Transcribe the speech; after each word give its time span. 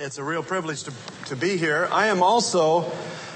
It's 0.00 0.16
a 0.16 0.22
real 0.22 0.44
privilege 0.44 0.84
to, 0.84 0.92
to 1.26 1.34
be 1.34 1.56
here. 1.56 1.88
I 1.90 2.06
am 2.06 2.22
also 2.22 2.88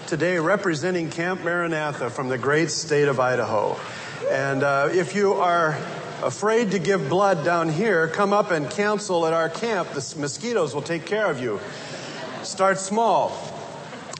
today 0.07 0.39
representing 0.39 1.11
Camp 1.11 1.43
Maranatha 1.43 2.09
from 2.09 2.29
the 2.29 2.39
great 2.39 2.71
state 2.71 3.09
of 3.09 3.19
Idaho. 3.19 3.77
And 4.31 4.63
uh, 4.63 4.91
if 4.93 5.17
you 5.17 5.33
are 5.33 5.77
afraid 6.23 6.71
to 6.71 6.79
give 6.79 7.09
blood 7.09 7.45
down 7.45 7.69
here, 7.69 8.07
come 8.07 8.33
up 8.33 8.53
and 8.53 8.71
counsel 8.71 9.27
at 9.27 9.33
our 9.33 9.49
camp. 9.49 9.89
The 9.89 10.15
mosquitoes 10.21 10.73
will 10.73 10.83
take 10.83 11.05
care 11.05 11.29
of 11.29 11.43
you. 11.43 11.59
Start 12.45 12.79
small. 12.79 13.37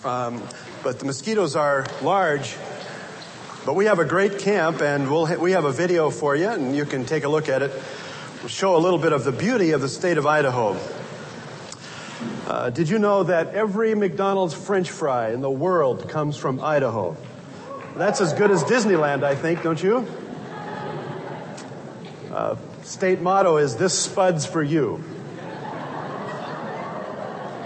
Um, 0.05 0.43
but 0.83 0.99
the 0.99 1.05
mosquitoes 1.05 1.55
are 1.55 1.87
large. 2.03 2.57
But 3.65 3.77
we 3.77 3.85
have 3.85 4.01
a 4.01 4.05
great 4.05 4.41
camp, 4.41 4.83
and 4.83 5.09
we'll 5.09 5.27
ha- 5.27 5.37
we 5.37 5.53
have 5.53 5.65
a 5.65 5.73
video 5.73 6.11
for 6.11 6.35
you, 6.35 6.49
and 6.49 6.75
you 6.75 6.87
can 6.87 7.05
take 7.05 7.23
a 7.23 7.29
look 7.29 7.49
at 7.49 7.63
it. 7.63 7.71
We'll 8.41 8.49
show 8.49 8.75
a 8.75 8.83
little 8.83 8.99
bit 8.99 9.13
of 9.13 9.23
the 9.23 9.31
beauty 9.31 9.71
of 9.71 9.81
the 9.81 9.89
state 9.89 10.19
of 10.19 10.27
Idaho. 10.27 10.77
Uh, 12.47 12.71
did 12.71 12.89
you 12.89 12.99
know 12.99 13.23
that 13.23 13.55
every 13.55 13.95
McDonald's 13.95 14.53
French 14.53 14.91
fry 14.91 15.31
in 15.31 15.43
the 15.43 15.51
world 15.51 16.09
comes 16.09 16.37
from 16.37 16.61
Idaho? 16.61 17.17
That's 17.95 18.21
as 18.21 18.33
good 18.33 18.51
as 18.51 18.65
Disneyland, 18.65 19.23
I 19.23 19.37
think, 19.37 19.63
don't 19.63 19.81
you? 19.81 20.07
Uh, 22.33 22.57
state 22.83 23.21
motto 23.21 23.59
is 23.59 23.77
"This 23.77 23.97
Spud's 23.97 24.45
for 24.45 24.63
you." 24.63 24.97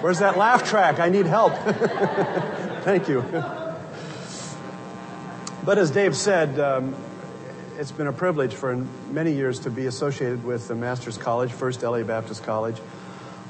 Where's 0.03 0.19
that 0.19 0.37
laugh 0.37 0.69
track? 0.69 1.01
I 1.01 1.09
need 1.09 1.25
help. 1.25 1.55
Thank 2.85 3.09
you. 3.09 3.23
But 5.65 5.79
as 5.79 5.91
Dave 5.91 6.15
said, 6.15 6.61
um, 6.61 6.95
it's 7.79 7.93
been 7.93 8.09
a 8.09 8.13
privilege 8.13 8.53
for 8.53 8.77
many 9.11 9.33
years 9.33 9.61
to 9.61 9.71
be 9.71 9.87
associated 9.87 10.45
with 10.45 10.69
the 10.69 10.75
Master's 10.75 11.17
College, 11.17 11.51
First 11.51 11.83
LA 11.83 12.03
Baptist 12.03 12.45
College 12.45 12.77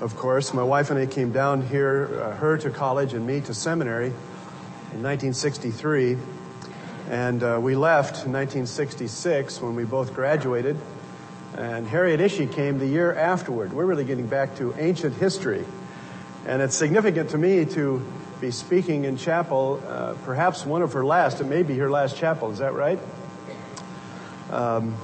of 0.01 0.17
course. 0.17 0.53
My 0.53 0.63
wife 0.63 0.91
and 0.91 0.99
I 0.99 1.07
came 1.07 1.33
down 1.33 1.67
here, 1.67 2.21
uh, 2.23 2.37
her 2.37 2.59
to 2.59 2.71
college 2.71 3.15
and 3.15 3.27
me 3.27 3.41
to 3.43 3.55
seminary 3.55 4.09
in 4.09 5.03
1963. 5.03 6.19
And 7.09 7.43
uh, 7.43 7.59
we 7.63 7.77
left 7.77 8.27
in 8.27 8.33
1966 8.33 9.61
when 9.63 9.75
we 9.75 9.85
both 9.85 10.15
graduated. 10.15 10.77
And 11.57 11.87
Harriet 11.87 12.21
Ishii 12.21 12.53
came 12.53 12.79
the 12.79 12.87
year 12.87 13.15
afterward. 13.15 13.73
We're 13.73 13.87
really 13.87 14.05
getting 14.05 14.27
back 14.27 14.57
to 14.57 14.75
ancient 14.77 15.17
history. 15.17 15.65
And 16.47 16.61
it's 16.61 16.77
significant 16.77 17.31
to 17.31 17.39
me 17.39 17.65
to 17.67 18.05
be 18.41 18.51
speaking 18.51 19.05
in 19.05 19.17
chapel, 19.17 19.83
uh, 19.89 20.15
perhaps 20.25 20.67
one 20.67 20.83
of 20.83 20.93
her 20.93 21.05
last. 21.05 21.41
It 21.41 21.45
may 21.45 21.63
be 21.63 21.79
her 21.79 21.91
last 21.91 22.17
chapel. 22.17 22.51
Is 22.51 22.59
that 22.59 22.75
right? 22.75 22.99
Um, 24.51 24.95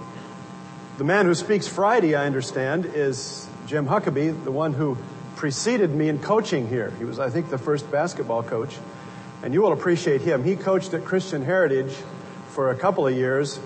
the 0.98 1.04
man 1.04 1.24
who 1.24 1.34
speaks 1.34 1.66
Friday, 1.66 2.14
I 2.14 2.26
understand, 2.26 2.84
is 2.84 3.48
Jim 3.66 3.86
Huckabee, 3.86 4.44
the 4.44 4.52
one 4.52 4.72
who 4.72 4.96
preceded 5.36 5.90
me 5.90 6.08
in 6.08 6.18
coaching 6.18 6.68
here. 6.68 6.90
He 6.98 7.04
was, 7.04 7.18
I 7.18 7.30
think, 7.30 7.50
the 7.50 7.58
first 7.58 7.90
basketball 7.90 8.42
coach. 8.42 8.76
And 9.42 9.52
you 9.54 9.62
will 9.62 9.72
appreciate 9.72 10.20
him. 10.20 10.44
He 10.44 10.56
coached 10.56 10.94
at 10.94 11.04
Christian 11.04 11.44
Heritage 11.44 11.92
for 12.50 12.70
a 12.70 12.76
couple 12.76 13.06
of 13.06 13.14
years. 13.14 13.58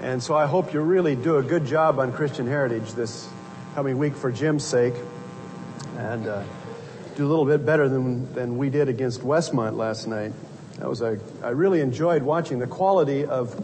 And 0.00 0.22
so 0.22 0.34
I 0.34 0.46
hope 0.46 0.72
you 0.72 0.80
really 0.80 1.16
do 1.16 1.36
a 1.36 1.42
good 1.42 1.66
job 1.66 1.98
on 1.98 2.12
Christian 2.12 2.46
Heritage 2.46 2.92
this 2.92 3.28
coming 3.74 3.98
week 3.98 4.14
for 4.14 4.30
Jim's 4.30 4.64
sake. 4.64 4.94
And 5.98 6.26
uh, 6.26 6.42
do 7.16 7.26
a 7.26 7.28
little 7.28 7.44
bit 7.44 7.64
better 7.64 7.88
than, 7.88 8.32
than 8.34 8.58
we 8.58 8.70
did 8.70 8.88
against 8.88 9.20
Westmont 9.20 9.76
last 9.76 10.06
night. 10.06 10.32
That 10.78 10.88
was 10.88 11.00
a, 11.02 11.18
I 11.42 11.50
really 11.50 11.80
enjoyed 11.80 12.22
watching. 12.22 12.58
The 12.58 12.66
quality 12.66 13.24
of 13.24 13.54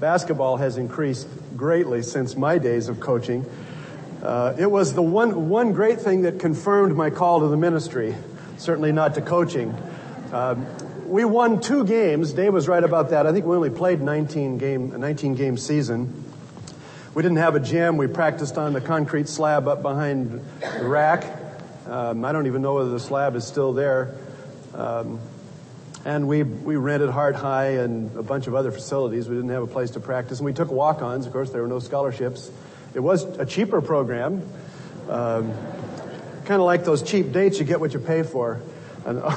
basketball 0.00 0.56
has 0.56 0.76
increased 0.76 1.28
greatly 1.56 2.02
since 2.02 2.36
my 2.36 2.58
days 2.58 2.88
of 2.88 3.00
coaching. 3.00 3.44
Uh, 4.26 4.56
it 4.58 4.68
was 4.68 4.92
the 4.92 5.02
one, 5.02 5.48
one 5.48 5.72
great 5.72 6.00
thing 6.00 6.22
that 6.22 6.40
confirmed 6.40 6.96
my 6.96 7.10
call 7.10 7.42
to 7.42 7.46
the 7.46 7.56
ministry, 7.56 8.12
certainly 8.58 8.90
not 8.90 9.14
to 9.14 9.20
coaching. 9.20 9.70
Uh, 10.32 10.56
we 11.04 11.24
won 11.24 11.60
two 11.60 11.84
games. 11.84 12.32
Dave 12.32 12.52
was 12.52 12.66
right 12.66 12.82
about 12.82 13.10
that. 13.10 13.24
I 13.28 13.32
think 13.32 13.46
we 13.46 13.54
only 13.54 13.70
played 13.70 14.00
19 14.00 14.58
game, 14.58 14.92
a 14.92 14.98
19 14.98 15.36
game 15.36 15.56
season. 15.56 16.24
We 17.14 17.22
didn't 17.22 17.36
have 17.38 17.54
a 17.54 17.60
gym. 17.60 17.98
We 17.98 18.08
practiced 18.08 18.58
on 18.58 18.72
the 18.72 18.80
concrete 18.80 19.28
slab 19.28 19.68
up 19.68 19.80
behind 19.80 20.44
the 20.60 20.88
rack. 20.88 21.24
Um, 21.86 22.24
I 22.24 22.32
don't 22.32 22.48
even 22.48 22.62
know 22.62 22.74
whether 22.74 22.90
the 22.90 22.98
slab 22.98 23.36
is 23.36 23.46
still 23.46 23.74
there. 23.74 24.12
Um, 24.74 25.20
and 26.04 26.26
we, 26.26 26.42
we 26.42 26.74
rented 26.74 27.10
Hart 27.10 27.36
High 27.36 27.78
and 27.78 28.16
a 28.16 28.24
bunch 28.24 28.48
of 28.48 28.56
other 28.56 28.72
facilities. 28.72 29.28
We 29.28 29.36
didn't 29.36 29.50
have 29.50 29.62
a 29.62 29.68
place 29.68 29.92
to 29.92 30.00
practice. 30.00 30.40
And 30.40 30.46
we 30.46 30.52
took 30.52 30.72
walk-ons. 30.72 31.26
Of 31.26 31.32
course, 31.32 31.50
there 31.50 31.62
were 31.62 31.68
no 31.68 31.78
scholarships. 31.78 32.50
It 32.96 33.02
was 33.02 33.24
a 33.38 33.44
cheaper 33.44 33.82
program. 33.82 34.40
Um, 35.10 35.52
kind 36.46 36.58
of 36.58 36.62
like 36.62 36.86
those 36.86 37.02
cheap 37.02 37.30
dates, 37.30 37.58
you 37.58 37.66
get 37.66 37.78
what 37.78 37.92
you 37.92 38.00
pay 38.00 38.22
for. 38.22 38.62
And, 39.04 39.20
oh. 39.26 39.32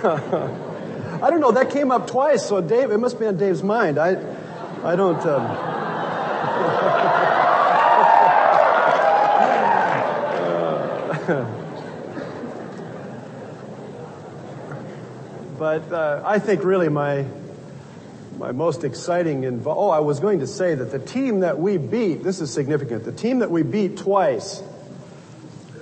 I 1.22 1.28
don't 1.28 1.40
know. 1.40 1.52
That 1.52 1.68
came 1.68 1.90
up 1.90 2.06
twice, 2.06 2.48
so 2.48 2.62
Dave, 2.62 2.90
it 2.90 2.96
must 2.96 3.20
be 3.20 3.26
on 3.26 3.36
Dave's 3.36 3.62
mind. 3.62 3.98
I, 3.98 4.16
I 4.82 4.96
don't. 4.96 5.20
Um, 5.26 5.74
But 15.68 15.92
uh, 15.92 16.22
I 16.24 16.38
think 16.38 16.64
really 16.64 16.88
my 16.88 17.26
my 18.38 18.52
most 18.52 18.84
exciting 18.84 19.42
invo- 19.42 19.74
oh 19.76 19.90
I 19.90 20.00
was 20.00 20.18
going 20.18 20.38
to 20.38 20.46
say 20.46 20.74
that 20.74 20.90
the 20.90 20.98
team 20.98 21.40
that 21.40 21.58
we 21.58 21.76
beat 21.76 22.22
this 22.22 22.40
is 22.40 22.50
significant 22.50 23.04
the 23.04 23.12
team 23.12 23.40
that 23.40 23.50
we 23.50 23.62
beat 23.62 23.98
twice 23.98 24.62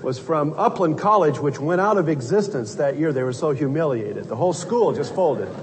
was 0.02 0.18
from 0.18 0.54
Upland 0.54 0.98
College 0.98 1.38
which 1.38 1.60
went 1.60 1.80
out 1.80 1.98
of 1.98 2.08
existence 2.08 2.74
that 2.74 2.98
year. 2.98 3.12
They 3.12 3.22
were 3.22 3.32
so 3.32 3.52
humiliated. 3.52 4.24
The 4.24 4.34
whole 4.34 4.52
school 4.52 4.92
just 4.92 5.14
folded. 5.14 5.48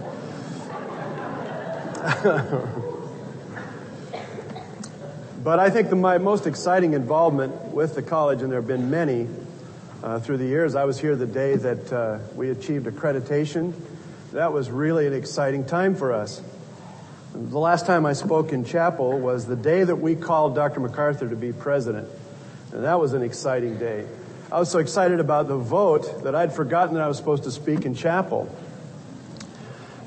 But 5.43 5.59
I 5.59 5.69
think 5.69 5.89
the, 5.89 5.97
my 5.97 6.19
most 6.19 6.47
exciting 6.47 6.93
involvement 6.93 7.53
with 7.73 7.95
the 7.95 8.01
college 8.01 8.41
and 8.41 8.49
there 8.49 8.61
have 8.61 8.67
been 8.67 8.89
many 8.89 9.27
uh, 10.01 10.21
through 10.21 10.37
the 10.37 10.45
years 10.45 10.73
I 10.73 10.85
was 10.85 10.97
here 10.97 11.17
the 11.17 11.25
day 11.25 11.57
that 11.57 11.91
uh, 11.91 12.19
we 12.33 12.49
achieved 12.49 12.85
accreditation 12.85 13.73
that 14.33 14.51
was 14.51 14.71
really 14.71 15.05
an 15.05 15.13
exciting 15.13 15.63
time 15.63 15.93
for 15.93 16.11
us. 16.11 16.41
The 17.33 17.59
last 17.59 17.85
time 17.85 18.03
I 18.07 18.13
spoke 18.13 18.51
in 18.51 18.65
chapel 18.65 19.19
was 19.19 19.45
the 19.45 19.55
day 19.55 19.83
that 19.83 19.97
we 19.97 20.15
called 20.15 20.55
Dr. 20.55 20.79
MacArthur 20.79 21.29
to 21.29 21.35
be 21.35 21.53
president. 21.53 22.09
And 22.71 22.83
that 22.83 22.99
was 22.99 23.13
an 23.13 23.21
exciting 23.21 23.77
day. 23.77 24.07
I 24.51 24.57
was 24.57 24.71
so 24.71 24.79
excited 24.79 25.19
about 25.19 25.47
the 25.47 25.57
vote 25.57 26.23
that 26.23 26.33
I'd 26.33 26.51
forgotten 26.51 26.95
that 26.95 27.03
I 27.03 27.07
was 27.07 27.17
supposed 27.17 27.43
to 27.43 27.51
speak 27.51 27.85
in 27.85 27.93
chapel. 27.93 28.53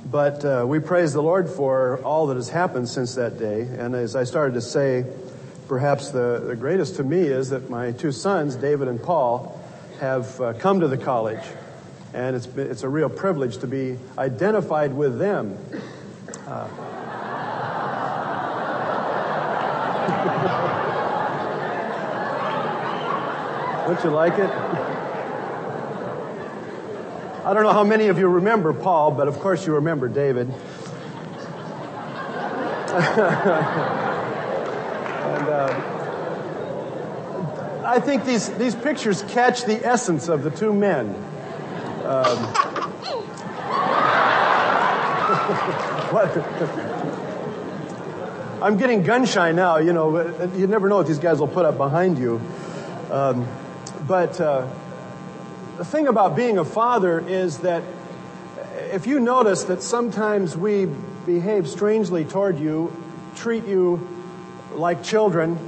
But 0.05 0.45
uh, 0.45 0.65
we 0.67 0.81
praise 0.81 1.13
the 1.13 1.23
Lord 1.23 1.49
for 1.49 2.03
all 2.03 2.27
that 2.27 2.35
has 2.37 2.49
happened 2.49 2.89
since 2.89 3.15
that 3.15 3.39
day. 3.39 3.61
And 3.61 3.95
as 3.95 4.17
I 4.17 4.25
started 4.25 4.55
to 4.55 4.61
say, 4.61 5.05
perhaps 5.69 6.11
the, 6.11 6.43
the 6.45 6.57
greatest 6.57 6.97
to 6.97 7.05
me 7.05 7.21
is 7.21 7.51
that 7.51 7.71
my 7.71 7.93
two 7.93 8.11
sons, 8.11 8.57
David 8.57 8.89
and 8.89 9.01
Paul, 9.01 9.61
have 10.01 10.41
uh, 10.41 10.53
come 10.55 10.81
to 10.81 10.89
the 10.89 10.99
college 10.99 11.45
and 12.17 12.35
it's, 12.35 12.47
been, 12.47 12.71
it's 12.71 12.83
a 12.83 12.89
real 12.89 13.11
privilege 13.11 13.59
to 13.59 13.67
be 13.67 13.99
identified 14.17 14.95
with 14.95 15.19
them. 15.19 15.59
Uh, 16.47 16.67
Don't 23.87 24.03
you 24.03 24.11
like 24.11 24.39
it? 24.39 24.51
I 27.45 27.53
don't 27.55 27.63
know 27.63 27.73
how 27.73 27.85
many 27.85 28.09
of 28.09 28.19
you 28.19 28.27
remember 28.29 28.73
Paul, 28.73 29.13
but 29.13 29.29
of 29.29 29.39
course 29.39 29.65
you 29.67 29.75
remember 29.75 30.09
David. 30.09 30.49
and 30.49 30.55
uh, 35.49 35.93
I 37.85 38.01
think 38.01 38.25
these, 38.25 38.49
these 38.55 38.75
pictures 38.75 39.23
catch 39.29 39.65
the 39.65 39.87
essence 39.87 40.29
of 40.29 40.43
the 40.43 40.51
two 40.51 40.73
men. 40.73 41.15
Um, 42.07 42.39
I'm 48.63 48.79
getting 48.79 49.03
gun 49.03 49.27
shy 49.27 49.53
now, 49.53 49.79
you 49.79 49.93
know, 49.93 50.19
you 50.55 50.67
never 50.67 50.89
know 50.89 50.97
what 50.97 51.07
these 51.07 51.19
guys 51.19 51.41
will 51.41 51.49
put 51.49 51.65
up 51.65 51.77
behind 51.77 52.19
you. 52.19 52.41
Um, 53.11 53.47
but 54.07 54.41
uh, 54.41 54.69
the 55.77 55.85
thing 55.85 56.07
about 56.07 56.37
being 56.37 56.59
a 56.59 56.65
father 56.65 57.21
is 57.21 57.59
that 57.59 57.83
if 58.93 59.07
you 59.07 59.21
notice 59.21 59.65
that 59.65 59.83
sometimes 59.83 60.57
we 60.57 60.87
behave 61.27 61.69
strangely 61.69 62.25
toward 62.25 62.59
you, 62.59 62.95
treat 63.35 63.67
you 63.67 64.07
like 64.73 65.03
children, 65.03 65.59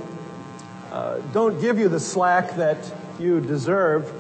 uh, 0.93 1.19
don't 1.33 1.61
give 1.61 1.79
you 1.79 1.89
the 1.89 2.01
slack 2.01 2.57
that 2.57 2.79
you 3.19 3.41
deserve, 3.41 4.11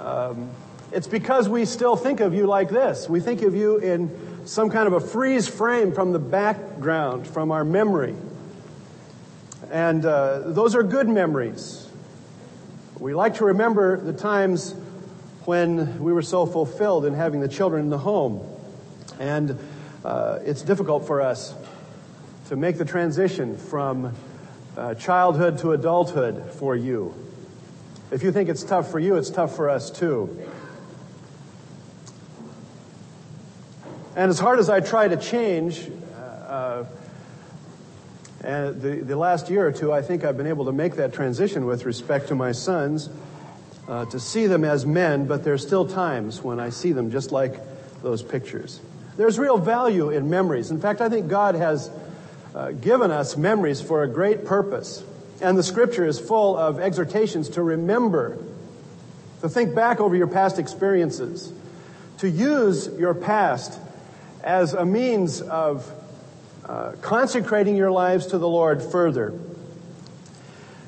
um, 0.00 0.50
it's 0.94 1.08
because 1.08 1.48
we 1.48 1.64
still 1.64 1.96
think 1.96 2.20
of 2.20 2.34
you 2.34 2.46
like 2.46 2.70
this. 2.70 3.08
We 3.08 3.18
think 3.18 3.42
of 3.42 3.52
you 3.52 3.78
in 3.78 4.46
some 4.46 4.70
kind 4.70 4.86
of 4.86 4.92
a 4.92 5.00
freeze 5.00 5.48
frame 5.48 5.92
from 5.92 6.12
the 6.12 6.20
background, 6.20 7.26
from 7.26 7.50
our 7.50 7.64
memory. 7.64 8.14
And 9.72 10.06
uh, 10.06 10.50
those 10.52 10.76
are 10.76 10.84
good 10.84 11.08
memories. 11.08 11.88
We 13.00 13.12
like 13.12 13.34
to 13.36 13.46
remember 13.46 13.96
the 13.96 14.12
times 14.12 14.72
when 15.46 15.98
we 15.98 16.12
were 16.12 16.22
so 16.22 16.46
fulfilled 16.46 17.06
in 17.06 17.14
having 17.14 17.40
the 17.40 17.48
children 17.48 17.82
in 17.82 17.90
the 17.90 17.98
home. 17.98 18.48
And 19.18 19.58
uh, 20.04 20.38
it's 20.44 20.62
difficult 20.62 21.08
for 21.08 21.20
us 21.20 21.54
to 22.48 22.56
make 22.56 22.78
the 22.78 22.84
transition 22.84 23.56
from 23.56 24.14
uh, 24.76 24.94
childhood 24.94 25.58
to 25.58 25.72
adulthood 25.72 26.52
for 26.52 26.76
you. 26.76 27.14
If 28.12 28.22
you 28.22 28.30
think 28.30 28.48
it's 28.48 28.62
tough 28.62 28.92
for 28.92 29.00
you, 29.00 29.16
it's 29.16 29.30
tough 29.30 29.56
for 29.56 29.68
us 29.68 29.90
too. 29.90 30.46
And 34.16 34.30
as 34.30 34.38
hard 34.38 34.60
as 34.60 34.70
I 34.70 34.78
try 34.80 35.08
to 35.08 35.16
change, 35.16 35.90
uh, 36.46 36.84
and 38.44 38.80
the, 38.80 38.96
the 38.96 39.16
last 39.16 39.50
year 39.50 39.66
or 39.66 39.72
two, 39.72 39.92
I 39.92 40.02
think 40.02 40.24
I've 40.24 40.36
been 40.36 40.46
able 40.46 40.66
to 40.66 40.72
make 40.72 40.96
that 40.96 41.12
transition 41.12 41.66
with 41.66 41.84
respect 41.84 42.28
to 42.28 42.34
my 42.34 42.52
sons, 42.52 43.08
uh, 43.88 44.04
to 44.06 44.20
see 44.20 44.46
them 44.46 44.64
as 44.64 44.86
men, 44.86 45.26
but 45.26 45.42
there's 45.42 45.66
still 45.66 45.86
times 45.86 46.42
when 46.42 46.60
I 46.60 46.70
see 46.70 46.92
them 46.92 47.10
just 47.10 47.32
like 47.32 47.60
those 48.02 48.22
pictures. 48.22 48.80
There's 49.16 49.38
real 49.38 49.58
value 49.58 50.10
in 50.10 50.30
memories. 50.30 50.70
In 50.70 50.80
fact, 50.80 51.00
I 51.00 51.08
think 51.08 51.28
God 51.28 51.54
has 51.54 51.90
uh, 52.54 52.70
given 52.70 53.10
us 53.10 53.36
memories 53.36 53.80
for 53.80 54.02
a 54.04 54.08
great 54.08 54.44
purpose. 54.44 55.02
And 55.40 55.58
the 55.58 55.62
scripture 55.62 56.06
is 56.06 56.20
full 56.20 56.56
of 56.56 56.78
exhortations 56.78 57.48
to 57.50 57.62
remember, 57.62 58.38
to 59.40 59.48
think 59.48 59.74
back 59.74 60.00
over 60.00 60.14
your 60.14 60.28
past 60.28 60.58
experiences, 60.58 61.52
to 62.18 62.28
use 62.28 62.88
your 62.96 63.14
past 63.14 63.80
as 64.44 64.74
a 64.74 64.84
means 64.84 65.40
of 65.40 65.90
uh, 66.66 66.92
consecrating 67.00 67.76
your 67.76 67.90
lives 67.90 68.26
to 68.26 68.38
the 68.38 68.48
Lord 68.48 68.82
further. 68.82 69.32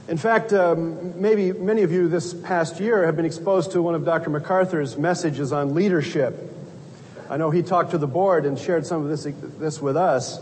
In 0.08 0.18
fact, 0.18 0.52
um, 0.52 1.20
maybe 1.20 1.52
many 1.52 1.82
of 1.82 1.90
you 1.90 2.06
this 2.06 2.34
past 2.34 2.78
year 2.78 3.06
have 3.06 3.16
been 3.16 3.24
exposed 3.24 3.72
to 3.72 3.80
one 3.82 3.94
of 3.94 4.04
Dr. 4.04 4.28
MacArthur's 4.28 4.98
messages 4.98 5.52
on 5.52 5.74
leadership. 5.74 6.52
I 7.30 7.38
know 7.38 7.50
he 7.50 7.62
talked 7.62 7.92
to 7.92 7.98
the 7.98 8.06
board 8.06 8.44
and 8.44 8.58
shared 8.58 8.86
some 8.86 9.02
of 9.02 9.08
this, 9.08 9.26
this 9.58 9.80
with 9.80 9.96
us. 9.96 10.38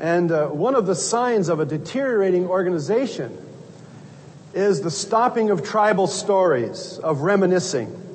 And 0.00 0.32
uh, 0.32 0.48
one 0.48 0.74
of 0.74 0.86
the 0.86 0.96
signs 0.96 1.48
of 1.48 1.60
a 1.60 1.64
deteriorating 1.64 2.48
organization 2.48 3.38
is 4.52 4.80
the 4.80 4.90
stopping 4.90 5.50
of 5.50 5.62
tribal 5.62 6.08
stories, 6.08 6.98
of 6.98 7.20
reminiscing. 7.20 8.11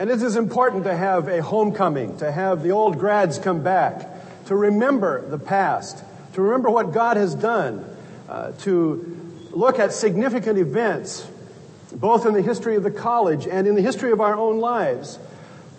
And 0.00 0.08
it 0.08 0.22
is 0.22 0.34
important 0.34 0.84
to 0.84 0.96
have 0.96 1.28
a 1.28 1.42
homecoming, 1.42 2.16
to 2.16 2.32
have 2.32 2.62
the 2.62 2.70
old 2.70 2.98
grads 2.98 3.38
come 3.38 3.62
back, 3.62 4.08
to 4.46 4.56
remember 4.56 5.28
the 5.28 5.38
past, 5.38 6.02
to 6.32 6.40
remember 6.40 6.70
what 6.70 6.92
God 6.92 7.18
has 7.18 7.34
done, 7.34 7.84
uh, 8.26 8.52
to 8.60 9.44
look 9.50 9.78
at 9.78 9.92
significant 9.92 10.58
events, 10.58 11.28
both 11.92 12.24
in 12.24 12.32
the 12.32 12.40
history 12.40 12.76
of 12.76 12.82
the 12.82 12.90
college 12.90 13.46
and 13.46 13.68
in 13.68 13.74
the 13.74 13.82
history 13.82 14.10
of 14.10 14.22
our 14.22 14.34
own 14.34 14.58
lives, 14.58 15.18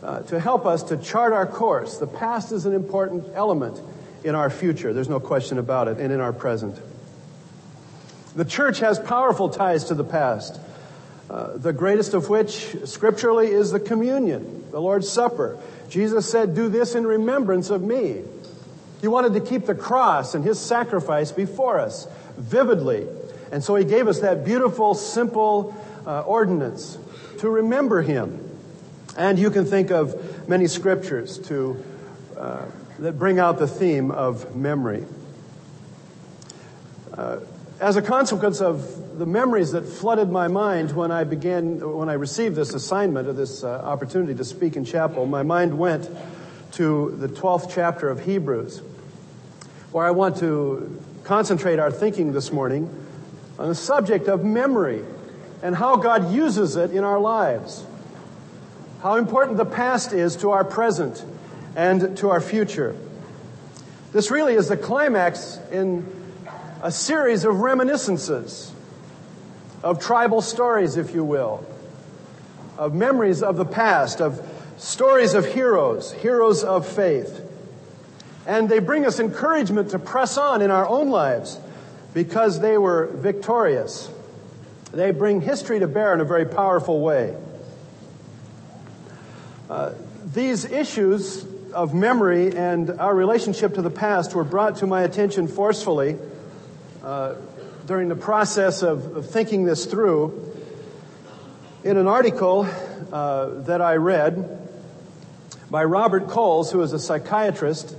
uh, 0.04 0.20
to 0.20 0.40
help 0.40 0.68
us 0.68 0.84
to 0.84 0.98
chart 0.98 1.34
our 1.34 1.48
course. 1.48 1.98
The 1.98 2.06
past 2.06 2.52
is 2.52 2.68
an 2.68 2.76
important 2.76 3.26
element 3.34 3.82
in 4.24 4.36
our 4.36 4.52
future. 4.52 4.94
There's 4.94 5.10
no 5.10 5.20
question 5.20 5.58
about 5.58 5.88
it, 5.88 5.98
and 5.98 6.14
in 6.14 6.20
our 6.20 6.32
present. 6.32 6.80
The 8.36 8.46
church 8.46 8.82
has 8.82 9.00
powerful 9.00 9.50
ties 9.50 9.86
to 9.86 9.96
the 9.96 10.04
past. 10.04 10.60
Uh, 11.32 11.56
the 11.56 11.72
greatest 11.72 12.14
of 12.14 12.28
which, 12.28 12.76
scripturally, 12.84 13.48
is 13.48 13.72
the 13.72 13.80
communion, 13.80 14.70
the 14.72 14.82
Lord's 14.82 15.08
Supper. 15.08 15.58
Jesus 15.88 16.30
said, 16.30 16.56
Do 16.56 16.68
this 16.68 16.94
in 16.94 17.08
remembrance 17.08 17.70
of 17.70 17.82
me. 17.82 18.24
He 19.00 19.08
wanted 19.08 19.36
to 19.36 19.40
keep 19.40 19.66
the 19.66 19.74
cross 19.74 20.36
and 20.36 20.44
his 20.44 20.60
sacrifice 20.60 21.32
before 21.32 21.80
us 21.80 22.06
vividly. 22.36 23.08
And 23.50 23.64
so 23.64 23.76
he 23.76 23.86
gave 23.86 24.10
us 24.10 24.20
that 24.20 24.44
beautiful, 24.44 24.94
simple 24.94 25.74
uh, 26.06 26.20
ordinance 26.24 26.98
to 27.40 27.50
remember 27.50 28.02
him. 28.02 28.50
And 29.16 29.40
you 29.40 29.52
can 29.52 29.64
think 29.64 29.90
of 29.90 30.50
many 30.50 30.68
scriptures 30.68 31.38
to, 31.48 31.82
uh, 32.38 32.66
that 33.00 33.18
bring 33.18 33.40
out 33.40 33.58
the 33.58 33.70
theme 33.70 34.12
of 34.12 34.54
memory. 34.54 35.06
Uh, 37.14 37.40
as 37.80 37.96
a 37.96 38.02
consequence 38.02 38.60
of 38.60 39.01
the 39.18 39.26
memories 39.26 39.72
that 39.72 39.86
flooded 39.86 40.30
my 40.30 40.48
mind 40.48 40.96
when 40.96 41.12
I 41.12 41.24
began, 41.24 41.80
when 41.98 42.10
I 42.10 42.14
received 42.14 42.56
this 42.56 42.74
assignment 42.74 43.28
or 43.28 43.34
this 43.34 43.64
uh, 43.64 43.70
opportunity 43.70 44.36
to 44.36 44.44
speak 44.44 44.76
in 44.76 44.86
chapel, 44.86 45.26
my 45.26 45.44
mind 45.44 45.78
went 45.78 46.10
to 46.74 47.16
the 47.18 47.28
12th 47.28 47.72
chapter 47.74 48.10
of 48.10 48.24
Hebrews, 48.24 48.82
where 49.92 50.06
I 50.06 50.12
want 50.12 50.38
to 50.38 51.02
concentrate 51.24 51.80
our 51.80 51.92
thinking 51.92 52.32
this 52.32 52.52
morning 52.52 52.90
on 53.60 53.68
the 53.68 53.76
subject 53.76 54.28
of 54.28 54.44
memory 54.44 55.04
and 55.62 55.76
how 55.76 55.98
God 55.98 56.32
uses 56.32 56.76
it 56.76 56.92
in 56.92 57.04
our 57.04 57.20
lives. 57.20 57.86
How 59.02 59.16
important 59.16 59.58
the 59.58 59.66
past 59.66 60.14
is 60.14 60.38
to 60.38 60.52
our 60.52 60.64
present 60.64 61.24
and 61.76 62.18
to 62.18 62.30
our 62.30 62.42
future. 62.42 62.96
This 64.12 64.32
really 64.32 64.56
is 64.56 64.68
the 64.68 64.78
climax 64.78 65.60
in 65.72 66.06
a 66.82 66.92
series 66.92 67.46
of 67.46 67.60
reminiscences, 67.60 68.71
of 69.84 70.00
tribal 70.00 70.42
stories, 70.42 70.98
if 70.98 71.14
you 71.14 71.24
will, 71.24 71.66
of 72.78 72.94
memories 72.94 73.42
of 73.42 73.58
the 73.58 73.66
past, 73.66 74.22
of 74.22 74.42
stories 74.78 75.34
of 75.34 75.46
heroes, 75.46 76.12
heroes 76.12 76.64
of 76.64 76.88
faith. 76.88 77.42
And 78.46 78.70
they 78.70 78.80
bring 78.80 79.06
us 79.06 79.20
encouragement 79.20 79.92
to 79.92 80.00
press 80.00 80.38
on 80.38 80.62
in 80.62 80.72
our 80.72 80.88
own 80.88 81.10
lives 81.10 81.60
because 82.14 82.60
they 82.60 82.78
were 82.78 83.08
victorious. 83.14 84.10
They 84.92 85.12
bring 85.12 85.42
history 85.42 85.80
to 85.80 85.88
bear 85.88 86.14
in 86.14 86.20
a 86.20 86.26
very 86.26 86.46
powerful 86.46 87.02
way. 87.02 87.36
Uh, 89.70 89.94
these 90.34 90.66
issues 90.66 91.46
of 91.72 91.94
memory 91.94 92.56
and 92.56 92.90
our 93.00 93.16
relationship 93.16 93.76
to 93.76 93.82
the 93.82 93.90
past 93.90 94.36
were 94.36 94.44
brought 94.44 94.78
to 94.78 94.88
my 94.88 95.04
attention 95.04 95.48
forcefully 95.48 96.18
uh, 97.04 97.36
during 97.92 98.08
the 98.08 98.16
process 98.16 98.84
of, 98.84 99.18
of, 99.18 99.30
thinking 99.30 99.66
this 99.66 99.86
through 99.86 100.50
in 101.84 101.98
an 101.98 102.08
article 102.08 102.66
uh, 103.12 103.48
that 103.64 103.82
I 103.82 103.98
read 103.98 104.70
by 105.70 105.84
Robert 105.84 106.30
Coles, 106.30 106.72
who 106.72 106.82
is 106.84 106.94
a 106.94 107.00
psychiatrist, 107.00 107.94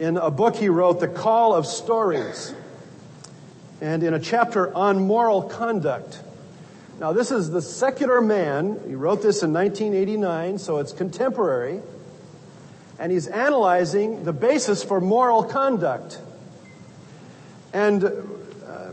in 0.00 0.16
a 0.16 0.32
book 0.32 0.56
he 0.56 0.68
wrote, 0.68 0.98
The 0.98 1.06
Call 1.06 1.54
of 1.54 1.64
Stories, 1.64 2.52
and 3.80 4.02
in 4.02 4.14
a 4.14 4.18
chapter 4.18 4.74
on 4.74 5.06
moral 5.06 5.42
conduct. 5.42 6.20
Now, 6.98 7.12
this 7.12 7.30
is 7.30 7.50
the 7.50 7.62
secular 7.62 8.20
man. 8.20 8.80
He 8.88 8.96
wrote 8.96 9.22
this 9.22 9.44
in 9.44 9.52
1989, 9.52 10.58
so 10.58 10.78
it's 10.78 10.90
contemporary. 10.90 11.80
And 12.98 13.12
he's 13.12 13.28
analyzing 13.28 14.24
the 14.24 14.32
basis 14.32 14.82
for 14.82 15.00
moral 15.00 15.44
conduct. 15.44 16.18
And 17.72 18.41
uh, 18.72 18.92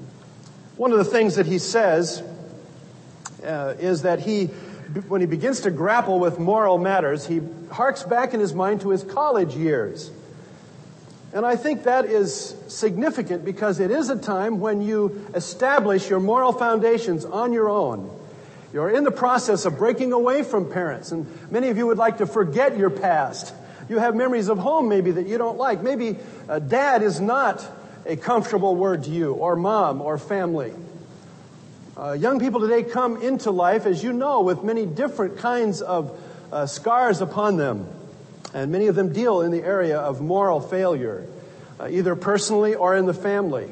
one 0.76 0.92
of 0.92 0.98
the 0.98 1.06
things 1.06 1.36
that 1.36 1.46
he 1.46 1.58
says 1.58 2.22
uh, 3.46 3.76
is 3.80 4.02
that 4.02 4.20
he, 4.20 4.48
when 5.08 5.22
he 5.22 5.28
begins 5.28 5.62
to 5.62 5.72
grapple 5.72 6.20
with 6.20 6.38
moral 6.38 6.78
matters, 6.78 7.26
he 7.26 7.42
harks 7.72 8.04
back 8.04 8.34
in 8.34 8.42
his 8.42 8.54
mind 8.54 8.82
to 8.82 8.90
his 8.90 9.04
college 9.04 9.56
years. 9.56 10.12
And 11.32 11.46
I 11.46 11.56
think 11.56 11.84
that 11.84 12.06
is 12.06 12.56
significant 12.68 13.46
because 13.46 13.80
it 13.80 13.92
is 13.92 14.10
a 14.10 14.18
time 14.18 14.60
when 14.60 14.82
you 14.82 15.26
establish 15.34 16.10
your 16.10 16.20
moral 16.20 16.52
foundations 16.52 17.24
on 17.24 17.54
your 17.54 17.70
own. 17.70 18.10
You're 18.74 18.90
in 18.90 19.04
the 19.06 19.12
process 19.12 19.66
of 19.66 19.78
breaking 19.78 20.12
away 20.12 20.44
from 20.44 20.70
parents, 20.70 21.12
and 21.12 21.26
many 21.52 21.70
of 21.70 21.78
you 21.78 21.88
would 21.88 21.98
like 21.98 22.18
to 22.18 22.26
forget 22.26 22.78
your 22.78 22.90
past. 22.90 23.54
You 23.88 24.00
have 24.00 24.16
memories 24.16 24.50
of 24.50 24.58
home 24.58 24.90
maybe 24.90 25.12
that 25.12 25.28
you 25.28 25.38
don't 25.38 25.58
like. 25.58 25.82
Maybe 25.82 26.18
uh, 26.48 26.60
dad 26.60 27.02
is 27.02 27.20
not 27.22 27.66
a 28.06 28.16
comfortable 28.16 28.76
word 28.76 29.04
to 29.04 29.10
you, 29.10 29.34
or 29.34 29.56
mom, 29.56 30.02
or 30.02 30.18
family. 30.18 30.74
Uh, 31.98 32.14
young 32.14 32.40
people 32.40 32.62
today 32.62 32.84
come 32.84 33.22
into 33.22 33.52
life, 33.52 33.86
as 33.86 34.04
you 34.04 34.14
know, 34.14 34.42
with 34.42 34.64
many 34.64 34.86
different 34.86 35.38
kinds 35.38 35.82
of 35.82 36.18
uh, 36.52 36.66
scars 36.66 37.22
upon 37.22 37.58
them. 37.58 37.88
And 38.54 38.72
many 38.72 38.88
of 38.88 38.96
them 38.96 39.14
deal 39.14 39.42
in 39.42 39.52
the 39.52 39.62
area 39.62 40.00
of 40.00 40.22
moral 40.22 40.62
failure, 40.62 41.28
uh, 41.80 41.88
either 41.90 42.16
personally 42.16 42.74
or 42.74 42.96
in 42.96 43.06
the 43.06 43.14
family. 43.14 43.70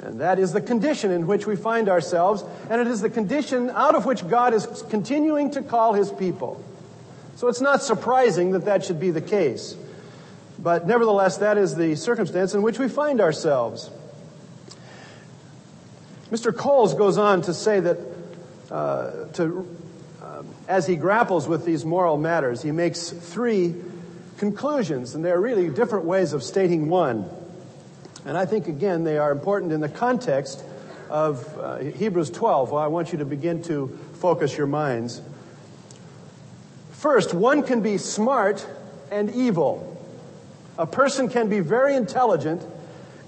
And 0.00 0.20
that 0.20 0.40
is 0.40 0.52
the 0.52 0.60
condition 0.60 1.12
in 1.12 1.28
which 1.28 1.46
we 1.46 1.54
find 1.54 1.88
ourselves, 1.88 2.44
and 2.68 2.80
it 2.80 2.88
is 2.88 3.00
the 3.00 3.10
condition 3.10 3.70
out 3.70 3.94
of 3.94 4.04
which 4.04 4.28
God 4.28 4.52
is 4.52 4.66
continuing 4.90 5.52
to 5.52 5.62
call 5.62 5.92
his 5.92 6.10
people. 6.10 6.62
So 7.36 7.48
it's 7.48 7.60
not 7.60 7.82
surprising 7.82 8.52
that 8.52 8.64
that 8.64 8.84
should 8.84 8.98
be 8.98 9.12
the 9.12 9.20
case. 9.20 9.76
But 10.62 10.86
nevertheless, 10.86 11.38
that 11.38 11.58
is 11.58 11.74
the 11.74 11.96
circumstance 11.96 12.54
in 12.54 12.62
which 12.62 12.78
we 12.78 12.88
find 12.88 13.20
ourselves. 13.20 13.90
Mr. 16.30 16.56
Coles 16.56 16.94
goes 16.94 17.18
on 17.18 17.42
to 17.42 17.52
say 17.52 17.80
that, 17.80 17.98
uh, 18.70 19.26
to 19.34 19.68
um, 20.22 20.46
as 20.68 20.86
he 20.86 20.94
grapples 20.94 21.48
with 21.48 21.64
these 21.64 21.84
moral 21.84 22.16
matters, 22.16 22.62
he 22.62 22.70
makes 22.70 23.10
three 23.10 23.74
conclusions, 24.38 25.14
and 25.14 25.24
they're 25.24 25.40
really 25.40 25.68
different 25.68 26.04
ways 26.04 26.32
of 26.32 26.42
stating 26.42 26.88
one. 26.88 27.28
And 28.24 28.38
I 28.38 28.46
think, 28.46 28.68
again, 28.68 29.02
they 29.02 29.18
are 29.18 29.32
important 29.32 29.72
in 29.72 29.80
the 29.80 29.88
context 29.88 30.64
of 31.10 31.58
uh, 31.58 31.78
Hebrews 31.78 32.30
12. 32.30 32.70
Well, 32.70 32.82
I 32.82 32.86
want 32.86 33.10
you 33.12 33.18
to 33.18 33.24
begin 33.24 33.64
to 33.64 33.98
focus 34.14 34.56
your 34.56 34.68
minds. 34.68 35.20
First, 36.92 37.34
one 37.34 37.64
can 37.64 37.80
be 37.80 37.98
smart 37.98 38.64
and 39.10 39.28
evil. 39.34 39.91
A 40.82 40.86
person 40.86 41.28
can 41.28 41.48
be 41.48 41.60
very 41.60 41.94
intelligent 41.94 42.60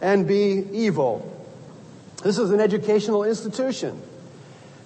and 0.02 0.26
be 0.26 0.66
evil. 0.72 1.30
This 2.24 2.36
is 2.36 2.50
an 2.50 2.58
educational 2.58 3.22
institution. 3.22 4.02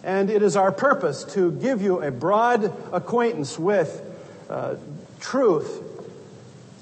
And 0.05 0.29
it 0.29 0.43
is 0.43 0.55
our 0.55 0.71
purpose 0.71 1.25
to 1.33 1.51
give 1.51 1.81
you 1.81 2.03
a 2.03 2.11
broad 2.11 2.65
acquaintance 2.93 3.59
with 3.59 4.03
uh, 4.51 4.75
truth. 5.19 5.83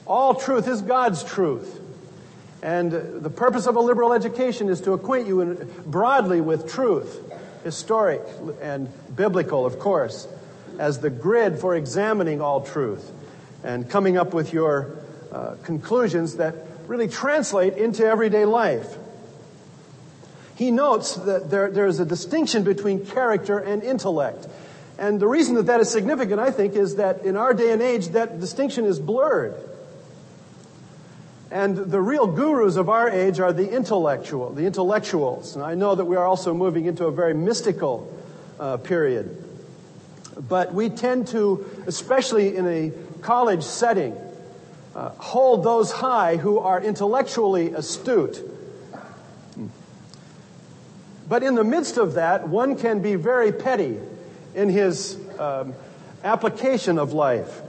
All 0.09 0.35
truth 0.35 0.67
is 0.67 0.83
God's 0.83 1.23
truth. 1.23 1.81
And 2.65 2.91
the 2.91 3.31
purpose 3.31 3.69
of 3.69 3.77
a 3.77 3.81
liberal 3.81 4.13
education 4.13 4.69
is 4.69 4.81
to 4.81 4.93
acquaint 4.93 5.29
you 5.29 5.41
in, 5.41 5.73
broadly 5.87 6.41
with 6.41 6.69
truth, 6.69 7.17
historic 7.63 8.23
and 8.61 8.89
biblical, 9.15 9.65
of 9.65 9.79
course, 9.79 10.27
as 10.81 10.99
the 10.99 11.11
grid 11.11 11.61
for 11.61 11.77
examining 11.77 12.41
all 12.41 12.63
truth 12.63 13.09
and 13.63 13.89
coming 13.89 14.17
up 14.17 14.35
with 14.35 14.53
your 14.53 15.06
uh, 15.37 15.55
conclusions 15.65 16.37
that 16.37 16.55
really 16.87 17.09
translate 17.09 17.77
into 17.77 18.07
everyday 18.07 18.47
life. 18.47 18.97
He 20.55 20.71
notes 20.71 21.15
that 21.15 21.51
there, 21.51 21.71
there 21.71 21.87
is 21.87 22.01
a 22.01 22.07
distinction 22.07 22.65
between 22.65 23.05
character 23.05 23.59
and 23.59 23.83
intellect. 23.83 24.49
And 24.99 25.21
the 25.21 25.29
reason 25.29 25.57
that 25.57 25.67
that 25.67 25.81
is 25.81 25.91
significant, 25.91 26.41
I 26.41 26.51
think, 26.51 26.75
is 26.75 26.97
that 26.97 27.27
in 27.27 27.37
our 27.37 27.53
day 27.53 27.71
and 27.73 27.83
age, 27.83 28.09
that 28.09 28.41
distinction 28.41 28.87
is 28.87 28.99
blurred. 28.99 29.55
And 31.51 31.77
the 31.77 32.01
real 32.01 32.27
gurus 32.27 32.77
of 32.77 32.89
our 32.89 33.11
age 33.11 33.39
are 33.39 33.53
the 33.53 33.71
intellectual, 33.71 34.55
the 34.55 34.65
intellectuals. 34.65 35.55
And 35.55 35.63
I 35.63 35.75
know 35.75 35.95
that 35.95 36.07
we 36.07 36.17
are 36.17 36.25
also 36.25 36.55
moving 36.55 36.87
into 36.87 37.05
a 37.05 37.13
very 37.13 37.35
mystical 37.35 38.11
uh, 38.59 38.79
period. 38.79 39.45
But 40.49 40.73
we 40.73 40.89
tend 40.89 41.29
to, 41.29 41.67
especially 41.87 42.57
in 42.57 42.67
a 42.67 42.93
college 43.21 43.65
setting, 43.65 44.17
uh, 44.97 45.11
hold 45.19 45.63
those 45.63 45.93
high 45.93 46.37
who 46.37 46.59
are 46.59 46.81
intellectually 46.81 47.73
astute. 47.73 48.43
But 51.29 51.43
in 51.43 51.55
the 51.55 51.65
midst 51.65 51.99
of 51.99 52.15
that, 52.15 52.49
one 52.49 52.77
can 52.77 53.03
be 53.03 53.15
very 53.15 53.53
petty 53.53 53.99
in 54.55 54.71
his 54.71 55.19
um, 55.39 55.75
application 56.25 56.99
of 56.99 57.13
life. 57.13 57.61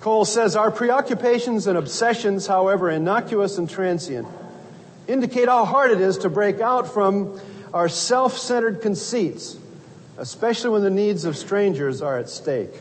Coles 0.00 0.32
says, 0.32 0.56
Our 0.56 0.72
preoccupations 0.72 1.68
and 1.68 1.78
obsessions, 1.78 2.48
however 2.48 2.90
innocuous 2.90 3.56
and 3.56 3.70
transient, 3.70 4.26
indicate 5.06 5.48
how 5.48 5.64
hard 5.64 5.92
it 5.92 6.00
is 6.00 6.18
to 6.18 6.28
break 6.28 6.60
out 6.60 6.92
from 6.92 7.40
our 7.72 7.88
self 7.88 8.36
centered 8.36 8.82
conceits, 8.82 9.56
especially 10.16 10.70
when 10.70 10.82
the 10.82 10.90
needs 10.90 11.24
of 11.24 11.36
strangers 11.36 12.02
are 12.02 12.18
at 12.18 12.28
stake. 12.28 12.72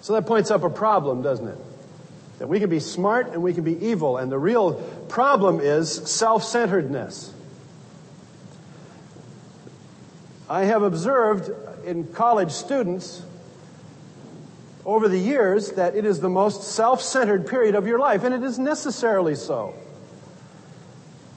So 0.00 0.14
that 0.14 0.24
points 0.24 0.50
up 0.50 0.62
a 0.62 0.70
problem, 0.70 1.20
doesn't 1.20 1.48
it? 1.48 1.58
That 2.40 2.48
we 2.48 2.58
can 2.58 2.70
be 2.70 2.80
smart 2.80 3.32
and 3.32 3.42
we 3.42 3.52
can 3.52 3.64
be 3.64 3.86
evil, 3.86 4.16
and 4.16 4.32
the 4.32 4.38
real 4.38 4.72
problem 5.10 5.60
is 5.60 5.92
self 5.92 6.42
centeredness. 6.42 7.34
I 10.48 10.64
have 10.64 10.82
observed 10.82 11.50
in 11.86 12.06
college 12.08 12.50
students 12.50 13.22
over 14.86 15.06
the 15.06 15.18
years 15.18 15.72
that 15.72 15.94
it 15.94 16.06
is 16.06 16.20
the 16.20 16.30
most 16.30 16.62
self 16.62 17.02
centered 17.02 17.46
period 17.46 17.74
of 17.74 17.86
your 17.86 17.98
life, 17.98 18.24
and 18.24 18.34
it 18.34 18.42
is 18.42 18.58
necessarily 18.58 19.34
so. 19.34 19.74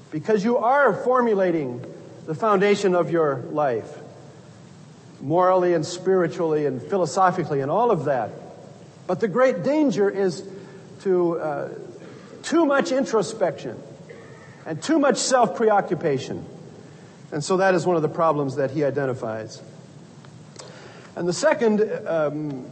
Because 0.10 0.42
you 0.46 0.56
are 0.56 0.94
formulating 0.94 1.86
the 2.28 2.34
foundation 2.34 2.96
of 2.96 3.12
your 3.12 3.44
life, 3.52 4.00
morally 5.20 5.74
and 5.74 5.86
spiritually 5.86 6.66
and 6.66 6.82
philosophically, 6.82 7.60
and 7.60 7.70
all 7.70 7.92
of 7.92 8.06
that. 8.06 8.32
But 9.06 9.20
the 9.20 9.28
great 9.28 9.64
danger 9.64 10.10
is 10.10 10.48
to 11.04 11.40
uh, 11.40 11.70
too 12.42 12.66
much 12.66 12.92
introspection 12.92 13.82
and 14.66 14.82
too 14.82 15.00
much 15.00 15.18
self 15.18 15.56
preoccupation. 15.56 16.46
And 17.32 17.44
so 17.44 17.58
that 17.58 17.74
is 17.76 17.86
one 17.86 17.96
of 17.96 18.02
the 18.02 18.10
problems 18.10 18.56
that 18.58 18.72
he 18.72 18.84
identifies. 18.84 19.62
And 21.16 21.28
the 21.28 21.34
second 21.34 21.82
um, 22.08 22.66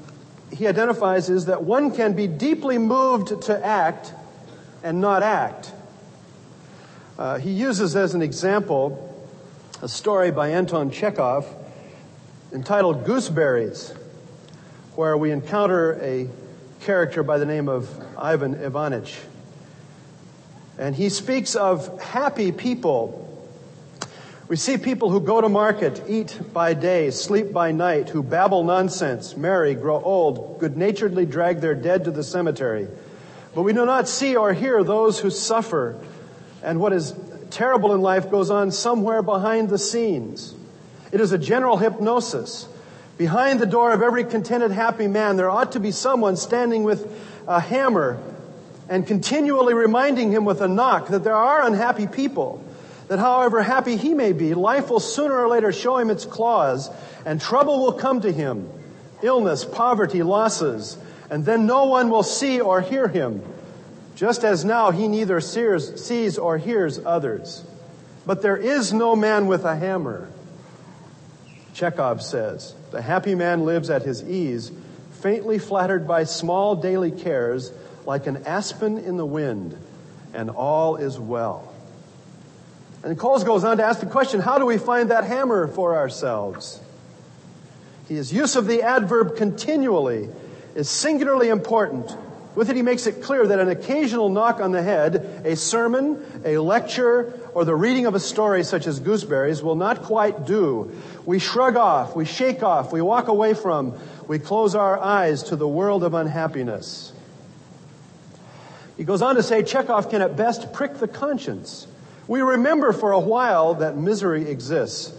he 0.52 0.68
identifies 0.68 1.30
is 1.30 1.46
that 1.46 1.64
one 1.64 1.96
can 1.96 2.14
be 2.14 2.28
deeply 2.28 2.78
moved 2.78 3.44
to 3.44 3.66
act 3.66 4.14
and 4.84 5.00
not 5.00 5.24
act. 5.24 5.72
Uh, 7.18 7.38
he 7.38 7.52
uses 7.52 7.96
as 7.96 8.14
an 8.14 8.22
example 8.22 9.08
a 9.82 9.88
story 9.88 10.32
by 10.32 10.50
Anton 10.50 10.92
Chekhov 10.92 11.48
entitled 12.52 13.06
Gooseberries, 13.06 13.96
where 14.96 15.16
we 15.18 15.32
encounter 15.32 15.94
a 16.02 16.30
character 16.82 17.24
by 17.24 17.38
the 17.38 17.46
name 17.46 17.70
of 17.70 17.90
Ivan 18.18 18.56
Ivanich. 18.56 19.18
And 20.78 20.96
he 20.96 21.10
speaks 21.10 21.56
of 21.56 22.02
happy 22.02 22.52
people 22.52 23.22
we 24.52 24.58
see 24.58 24.78
people 24.78 25.10
who 25.10 25.22
go 25.22 25.40
to 25.40 25.48
market, 25.48 26.04
eat 26.10 26.38
by 26.52 26.74
day, 26.74 27.10
sleep 27.12 27.54
by 27.54 27.72
night, 27.72 28.10
who 28.10 28.22
babble 28.22 28.66
nonsense, 28.66 29.38
marry, 29.38 29.76
grow 29.76 30.02
old, 30.02 30.60
good 30.60 30.76
naturedly 30.76 31.26
drag 31.26 31.62
their 31.62 31.74
dead 31.74 32.04
to 32.04 32.12
the 32.12 32.22
cemetery. 32.22 32.90
But 33.56 33.62
we 33.62 33.72
do 33.72 33.86
not 33.86 34.10
see 34.10 34.36
or 34.36 34.52
hear 34.52 34.84
those 34.84 35.22
who 35.22 35.30
suffer, 35.30 35.98
and 36.62 36.82
what 36.82 36.92
is 36.92 37.16
terrible 37.50 37.96
in 37.96 38.02
life 38.02 38.30
goes 38.30 38.50
on 38.50 38.72
somewhere 38.72 39.22
behind 39.22 39.70
the 39.70 39.78
scenes. 39.78 40.54
It 41.14 41.22
is 41.22 41.32
a 41.32 41.38
general 41.38 41.78
hypnosis. 41.78 42.68
Behind 43.22 43.60
the 43.60 43.68
door 43.68 43.92
of 43.92 44.02
every 44.02 44.24
contented, 44.24 44.72
happy 44.72 45.06
man, 45.06 45.38
there 45.38 45.48
ought 45.48 45.74
to 45.74 45.80
be 45.80 45.92
someone 45.92 46.36
standing 46.36 46.82
with 46.82 47.08
a 47.48 47.60
hammer 47.60 48.18
and 48.90 49.06
continually 49.06 49.76
reminding 49.76 50.32
him 50.32 50.44
with 50.44 50.60
a 50.60 50.68
knock 50.68 51.10
that 51.10 51.24
there 51.24 51.36
are 51.36 51.64
unhappy 51.64 52.08
people 52.08 52.66
that 53.10 53.20
however 53.20 53.62
happy 53.62 53.96
he 53.96 54.16
may 54.16 54.34
be, 54.34 54.56
life 54.56 54.90
will 54.90 55.00
sooner 55.00 55.36
or 55.36 55.48
later 55.48 55.72
show 55.72 56.00
him 56.00 56.10
its 56.10 56.26
claws, 56.26 56.90
and 57.24 57.40
trouble 57.40 57.84
will 57.84 57.94
come 57.94 58.22
to 58.22 58.32
him 58.32 58.68
illness, 59.22 59.66
poverty, 59.66 60.24
losses, 60.24 60.98
and 61.30 61.46
then 61.46 61.68
no 61.68 61.86
one 61.86 62.10
will 62.10 62.24
see 62.24 62.60
or 62.60 62.82
hear 62.82 63.08
him, 63.08 63.44
just 64.16 64.44
as 64.44 64.66
now 64.66 64.90
he 64.90 65.08
neither 65.08 65.40
sees, 65.40 66.40
or 66.40 66.58
hears 66.58 66.98
others. 67.06 67.64
But 68.26 68.42
there 68.42 68.58
is 68.58 68.92
no 68.92 69.16
man 69.16 69.46
with 69.46 69.64
a 69.64 69.76
hammer. 69.76 70.28
Chekhov 71.74 72.22
says, 72.22 72.74
the 72.92 73.02
happy 73.02 73.36
man 73.36 73.66
lives 73.66 73.90
at 73.90 74.04
his 74.04 74.24
ease, 74.24 74.72
faintly 75.22 75.60
flattered 75.60 76.08
by 76.08 76.26
small 76.26 76.76
daily 76.76 77.12
cares, 77.12 77.72
like 78.06 78.28
an 78.28 78.44
aspen 78.46 78.98
in 78.98 79.18
the 79.18 79.26
wind, 79.26 79.78
and 80.34 80.50
all 80.50 80.98
is 80.98 81.20
well. 81.20 81.74
And 83.04 83.18
Coles 83.18 83.44
goes 83.44 83.64
on 83.64 83.78
to 83.78 83.84
ask 83.84 84.00
the 84.00 84.06
question, 84.06 84.42
how 84.42 84.60
do 84.60 84.66
we 84.66 84.78
find 84.78 85.10
that 85.12 85.24
hammer 85.24 85.68
for 85.68 85.96
ourselves? 85.96 86.80
His 88.08 88.32
use 88.34 88.56
of 88.56 88.68
the 88.68 88.84
adverb 88.84 89.38
continually 89.38 90.30
is 90.76 90.90
singularly 90.90 91.50
important. 91.50 92.16
With 92.54 92.70
it, 92.70 92.76
he 92.76 92.82
makes 92.82 93.08
it 93.08 93.24
clear 93.24 93.48
that 93.48 93.60
an 93.60 93.70
occasional 93.70 94.30
knock 94.30 94.60
on 94.60 94.72
the 94.72 94.82
head, 94.82 95.44
a 95.46 95.56
sermon, 95.56 96.22
a 96.44 96.58
lecture, 96.58 97.34
or 97.54 97.64
the 97.64 97.76
reading 97.76 98.06
of 98.06 98.16
a 98.16 98.20
story 98.20 98.64
such 98.64 98.88
as 98.88 99.00
Gooseberries 99.00 99.64
will 99.64 99.76
not 99.76 100.04
quite 100.04 100.46
do. 100.46 100.92
We 101.26 101.40
shrug 101.40 101.78
off, 101.78 102.16
we 102.16 102.26
shake 102.26 102.62
off, 102.62 102.92
we 102.92 103.02
walk 103.02 103.30
away 103.30 103.54
from, 103.54 103.98
we 104.28 104.38
close 104.38 104.76
our 104.76 105.00
eyes 105.00 105.44
to 105.44 105.56
the 105.56 105.68
world 105.68 106.04
of 106.04 106.14
unhappiness. 106.14 107.14
He 108.98 109.06
goes 109.06 109.22
on 109.22 109.36
to 109.36 109.44
say 109.44 109.64
Chekhov 109.64 110.10
can 110.10 110.22
at 110.22 110.36
best 110.36 110.74
prick 110.74 110.96
the 110.96 111.08
conscience 111.08 111.88
we 112.32 112.40
remember 112.40 112.94
for 112.94 113.12
a 113.12 113.20
while 113.20 113.74
that 113.76 113.98
misery 113.98 114.50
exists, 114.50 115.14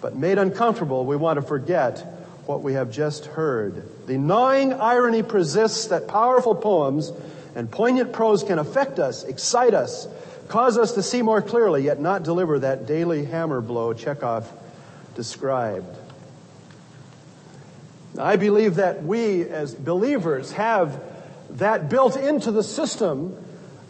but 0.00 0.16
made 0.16 0.38
uncomfortable, 0.38 1.04
we 1.04 1.14
want 1.14 1.36
to 1.36 1.42
forget 1.42 2.19
what 2.50 2.62
we 2.62 2.72
have 2.72 2.90
just 2.90 3.26
heard. 3.26 3.88
The 4.08 4.18
gnawing 4.18 4.72
irony 4.72 5.22
persists 5.22 5.86
that 5.86 6.08
powerful 6.08 6.56
poems 6.56 7.12
and 7.54 7.70
poignant 7.70 8.12
prose 8.12 8.42
can 8.42 8.58
affect 8.58 8.98
us, 8.98 9.22
excite 9.22 9.72
us, 9.72 10.08
cause 10.48 10.76
us 10.76 10.94
to 10.94 11.02
see 11.02 11.22
more 11.22 11.42
clearly, 11.42 11.84
yet 11.84 12.00
not 12.00 12.24
deliver 12.24 12.58
that 12.58 12.88
daily 12.88 13.24
hammer 13.24 13.60
blow 13.60 13.92
Chekhov 13.92 14.50
described. 15.14 15.96
I 18.18 18.34
believe 18.34 18.74
that 18.74 19.04
we 19.04 19.44
as 19.44 19.72
believers 19.72 20.50
have 20.52 21.00
that 21.50 21.88
built 21.88 22.16
into 22.16 22.50
the 22.50 22.64
system 22.64 23.36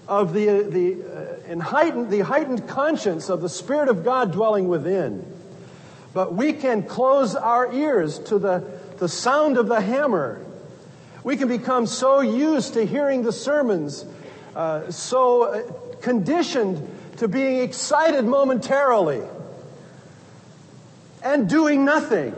of 0.06 0.34
the, 0.34 0.64
the, 0.64 1.56
uh, 1.56 1.60
heightened, 1.60 2.10
the 2.10 2.20
heightened 2.20 2.68
conscience 2.68 3.30
of 3.30 3.40
the 3.40 3.48
Spirit 3.48 3.88
of 3.88 4.04
God 4.04 4.32
dwelling 4.32 4.68
within. 4.68 5.39
But 6.12 6.34
we 6.34 6.52
can 6.52 6.82
close 6.82 7.34
our 7.34 7.72
ears 7.72 8.18
to 8.20 8.38
the, 8.38 8.64
the 8.98 9.08
sound 9.08 9.56
of 9.56 9.68
the 9.68 9.80
hammer. 9.80 10.44
We 11.22 11.36
can 11.36 11.48
become 11.48 11.86
so 11.86 12.20
used 12.20 12.74
to 12.74 12.84
hearing 12.84 13.22
the 13.22 13.32
sermons, 13.32 14.04
uh, 14.56 14.90
so 14.90 15.42
uh, 15.42 15.72
conditioned 16.00 16.88
to 17.18 17.28
being 17.28 17.58
excited 17.58 18.24
momentarily 18.24 19.22
and 21.22 21.48
doing 21.48 21.84
nothing 21.84 22.34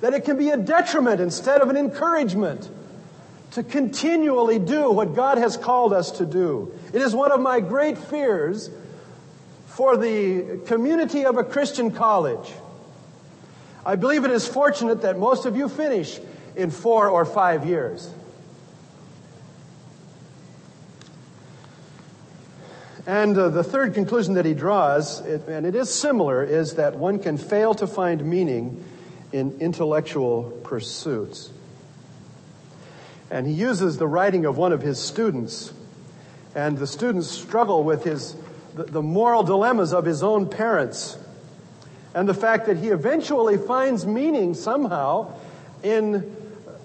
that 0.00 0.14
it 0.14 0.24
can 0.24 0.38
be 0.38 0.48
a 0.48 0.56
detriment 0.56 1.20
instead 1.20 1.60
of 1.60 1.68
an 1.68 1.76
encouragement 1.76 2.68
to 3.52 3.62
continually 3.62 4.58
do 4.58 4.90
what 4.90 5.14
God 5.14 5.38
has 5.38 5.56
called 5.56 5.92
us 5.92 6.12
to 6.12 6.26
do. 6.26 6.72
It 6.92 7.02
is 7.02 7.14
one 7.14 7.32
of 7.32 7.40
my 7.40 7.60
great 7.60 7.98
fears 7.98 8.70
for 9.80 9.96
the 9.96 10.60
community 10.66 11.24
of 11.24 11.38
a 11.38 11.42
Christian 11.42 11.90
college. 11.90 12.52
I 13.86 13.96
believe 13.96 14.26
it 14.26 14.30
is 14.30 14.46
fortunate 14.46 15.00
that 15.00 15.18
most 15.18 15.46
of 15.46 15.56
you 15.56 15.70
finish 15.70 16.20
in 16.54 16.70
four 16.70 17.08
or 17.08 17.24
five 17.24 17.64
years. 17.64 18.12
And 23.06 23.38
uh, 23.38 23.48
the 23.48 23.64
third 23.64 23.94
conclusion 23.94 24.34
that 24.34 24.44
he 24.44 24.52
draws, 24.52 25.22
it, 25.22 25.48
and 25.48 25.64
it 25.64 25.74
is 25.74 25.88
similar, 25.88 26.44
is 26.44 26.74
that 26.74 26.96
one 26.96 27.18
can 27.18 27.38
fail 27.38 27.72
to 27.76 27.86
find 27.86 28.22
meaning 28.22 28.84
in 29.32 29.62
intellectual 29.62 30.60
pursuits. 30.62 31.48
And 33.30 33.46
he 33.46 33.54
uses 33.54 33.96
the 33.96 34.06
writing 34.06 34.44
of 34.44 34.58
one 34.58 34.74
of 34.74 34.82
his 34.82 34.98
students, 34.98 35.72
and 36.54 36.76
the 36.76 36.86
students 36.86 37.30
struggle 37.30 37.82
with 37.82 38.04
his, 38.04 38.36
the 38.74 39.02
moral 39.02 39.42
dilemmas 39.42 39.92
of 39.92 40.04
his 40.04 40.22
own 40.22 40.48
parents, 40.48 41.18
and 42.14 42.28
the 42.28 42.34
fact 42.34 42.66
that 42.66 42.76
he 42.76 42.88
eventually 42.88 43.56
finds 43.56 44.06
meaning 44.06 44.54
somehow 44.54 45.32
in 45.82 46.36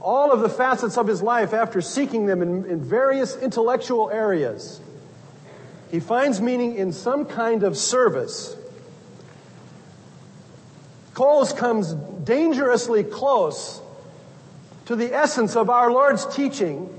all 0.01 0.31
of 0.31 0.41
the 0.41 0.49
facets 0.49 0.97
of 0.97 1.07
his 1.07 1.21
life 1.21 1.53
after 1.53 1.81
seeking 1.81 2.27
them 2.27 2.41
in, 2.41 2.65
in 2.65 2.83
various 2.83 3.35
intellectual 3.37 4.09
areas. 4.11 4.79
He 5.89 5.99
finds 5.99 6.39
meaning 6.41 6.75
in 6.75 6.93
some 6.93 7.25
kind 7.25 7.63
of 7.63 7.77
service. 7.77 8.55
Coles 11.13 11.53
comes 11.53 11.93
dangerously 11.93 13.03
close 13.03 13.81
to 14.85 14.95
the 14.95 15.13
essence 15.13 15.55
of 15.55 15.69
our 15.69 15.91
Lord's 15.91 16.25
teaching 16.35 16.89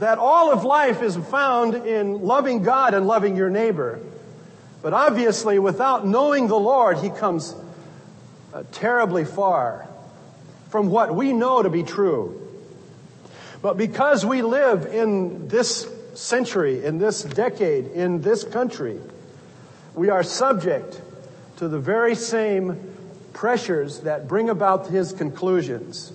that 0.00 0.18
all 0.18 0.52
of 0.52 0.64
life 0.64 1.02
is 1.02 1.16
found 1.16 1.74
in 1.74 2.22
loving 2.22 2.62
God 2.62 2.94
and 2.94 3.06
loving 3.06 3.36
your 3.36 3.50
neighbor. 3.50 4.00
But 4.82 4.94
obviously, 4.94 5.58
without 5.58 6.06
knowing 6.06 6.46
the 6.46 6.58
Lord, 6.58 6.98
he 6.98 7.10
comes 7.10 7.54
uh, 8.54 8.62
terribly 8.70 9.24
far 9.24 9.88
from 10.70 10.90
what 10.90 11.14
we 11.14 11.32
know 11.32 11.62
to 11.62 11.70
be 11.70 11.82
true. 11.82 12.40
But 13.60 13.76
because 13.76 14.24
we 14.24 14.42
live 14.42 14.86
in 14.86 15.48
this 15.48 15.88
century, 16.14 16.84
in 16.84 16.98
this 16.98 17.22
decade, 17.22 17.88
in 17.88 18.20
this 18.20 18.44
country, 18.44 19.00
we 19.94 20.10
are 20.10 20.22
subject 20.22 21.00
to 21.56 21.68
the 21.68 21.78
very 21.78 22.14
same 22.14 22.94
pressures 23.32 24.00
that 24.00 24.28
bring 24.28 24.48
about 24.48 24.86
his 24.86 25.12
conclusions. 25.12 26.12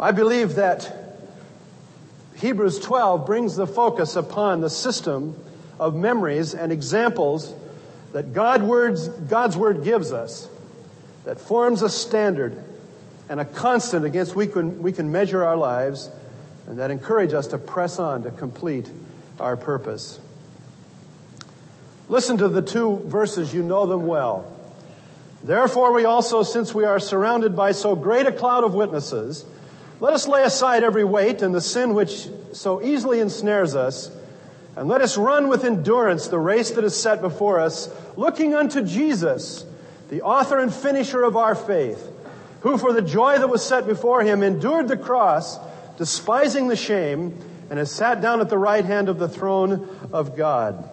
I 0.00 0.12
believe 0.12 0.54
that 0.56 0.94
Hebrews 2.36 2.78
12 2.78 3.26
brings 3.26 3.56
the 3.56 3.66
focus 3.66 4.14
upon 4.14 4.60
the 4.60 4.70
system 4.70 5.36
of 5.80 5.96
memories 5.96 6.54
and 6.54 6.70
examples 6.70 7.52
that 8.12 8.32
God 8.32 8.62
words, 8.62 9.08
God's 9.08 9.56
Word 9.56 9.82
gives 9.82 10.12
us 10.12 10.48
that 11.24 11.40
forms 11.40 11.82
a 11.82 11.88
standard 11.88 12.62
and 13.28 13.40
a 13.40 13.44
constant 13.44 14.04
against 14.04 14.36
which 14.36 14.48
we 14.48 14.52
can, 14.52 14.82
we 14.82 14.92
can 14.92 15.10
measure 15.10 15.44
our 15.44 15.56
lives 15.56 16.10
and 16.68 16.78
that 16.78 16.90
encourage 16.90 17.34
us 17.34 17.48
to 17.48 17.58
press 17.58 17.98
on 17.98 18.22
to 18.22 18.30
complete 18.30 18.88
our 19.40 19.56
purpose. 19.56 20.20
Listen 22.08 22.38
to 22.38 22.48
the 22.48 22.62
two 22.62 23.02
verses, 23.06 23.52
you 23.52 23.62
know 23.62 23.86
them 23.86 24.06
well. 24.06 24.50
Therefore 25.42 25.92
we 25.92 26.04
also, 26.04 26.42
since 26.42 26.74
we 26.74 26.84
are 26.84 26.98
surrounded 26.98 27.56
by 27.56 27.72
so 27.72 27.94
great 27.96 28.26
a 28.26 28.32
cloud 28.32 28.64
of 28.64 28.74
witnesses, 28.74 29.44
let 30.00 30.12
us 30.12 30.28
lay 30.28 30.44
aside 30.44 30.84
every 30.84 31.04
weight 31.04 31.42
and 31.42 31.54
the 31.54 31.60
sin 31.60 31.94
which 31.94 32.28
so 32.52 32.82
easily 32.82 33.20
ensnares 33.20 33.74
us, 33.74 34.10
and 34.76 34.88
let 34.88 35.00
us 35.00 35.16
run 35.16 35.48
with 35.48 35.64
endurance 35.64 36.28
the 36.28 36.38
race 36.38 36.70
that 36.72 36.84
is 36.84 36.94
set 36.94 37.20
before 37.20 37.58
us, 37.58 37.90
looking 38.16 38.54
unto 38.54 38.82
Jesus, 38.82 39.64
the 40.08 40.22
author 40.22 40.58
and 40.58 40.72
finisher 40.72 41.24
of 41.24 41.36
our 41.36 41.54
faith, 41.54 42.10
who 42.60 42.78
for 42.78 42.92
the 42.92 43.02
joy 43.02 43.38
that 43.38 43.48
was 43.48 43.64
set 43.64 43.86
before 43.86 44.22
him 44.22 44.42
endured 44.42 44.86
the 44.86 44.96
cross, 44.96 45.58
despising 45.96 46.68
the 46.68 46.76
shame, 46.76 47.36
and 47.70 47.78
has 47.78 47.90
sat 47.90 48.20
down 48.20 48.40
at 48.40 48.48
the 48.48 48.58
right 48.58 48.84
hand 48.84 49.08
of 49.08 49.18
the 49.18 49.28
throne 49.28 49.88
of 50.12 50.36
God. 50.36 50.88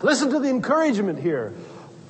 Listen 0.00 0.30
to 0.30 0.38
the 0.38 0.48
encouragement 0.48 1.18
here 1.18 1.52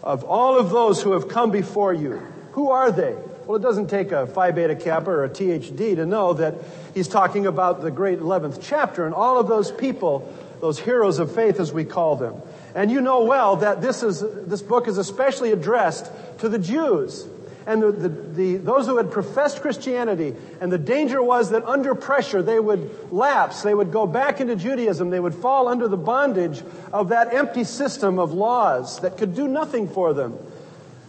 of 0.02 0.24
all 0.24 0.58
of 0.58 0.70
those 0.70 1.02
who 1.02 1.12
have 1.12 1.28
come 1.28 1.50
before 1.50 1.92
you. 1.92 2.22
Who 2.52 2.70
are 2.70 2.92
they? 2.92 3.16
Well, 3.48 3.56
it 3.56 3.62
doesn't 3.62 3.88
take 3.88 4.12
a 4.12 4.26
Phi 4.26 4.50
Beta 4.50 4.76
Kappa 4.76 5.10
or 5.10 5.24
a 5.24 5.30
THD 5.30 5.96
to 5.96 6.04
know 6.04 6.34
that 6.34 6.56
he's 6.92 7.08
talking 7.08 7.46
about 7.46 7.80
the 7.80 7.90
great 7.90 8.18
11th 8.18 8.58
chapter 8.60 9.06
and 9.06 9.14
all 9.14 9.40
of 9.40 9.48
those 9.48 9.72
people, 9.72 10.30
those 10.60 10.78
heroes 10.78 11.18
of 11.18 11.34
faith 11.34 11.58
as 11.58 11.72
we 11.72 11.86
call 11.86 12.16
them. 12.16 12.42
And 12.74 12.90
you 12.90 13.00
know 13.00 13.24
well 13.24 13.56
that 13.56 13.80
this 13.80 14.02
is, 14.02 14.20
this 14.20 14.60
book 14.60 14.86
is 14.86 14.98
especially 14.98 15.50
addressed 15.52 16.10
to 16.40 16.50
the 16.50 16.58
Jews 16.58 17.26
and 17.66 17.82
the, 17.82 17.90
the, 17.90 18.08
the, 18.10 18.56
those 18.58 18.84
who 18.84 18.98
had 18.98 19.10
professed 19.10 19.62
Christianity. 19.62 20.36
And 20.60 20.70
the 20.70 20.76
danger 20.76 21.22
was 21.22 21.48
that 21.48 21.64
under 21.64 21.94
pressure 21.94 22.42
they 22.42 22.60
would 22.60 23.10
lapse, 23.10 23.62
they 23.62 23.72
would 23.74 23.92
go 23.92 24.06
back 24.06 24.42
into 24.42 24.56
Judaism, 24.56 25.08
they 25.08 25.20
would 25.20 25.34
fall 25.34 25.68
under 25.68 25.88
the 25.88 25.96
bondage 25.96 26.62
of 26.92 27.08
that 27.08 27.32
empty 27.32 27.64
system 27.64 28.18
of 28.18 28.34
laws 28.34 29.00
that 29.00 29.16
could 29.16 29.34
do 29.34 29.48
nothing 29.48 29.88
for 29.88 30.12
them. 30.12 30.38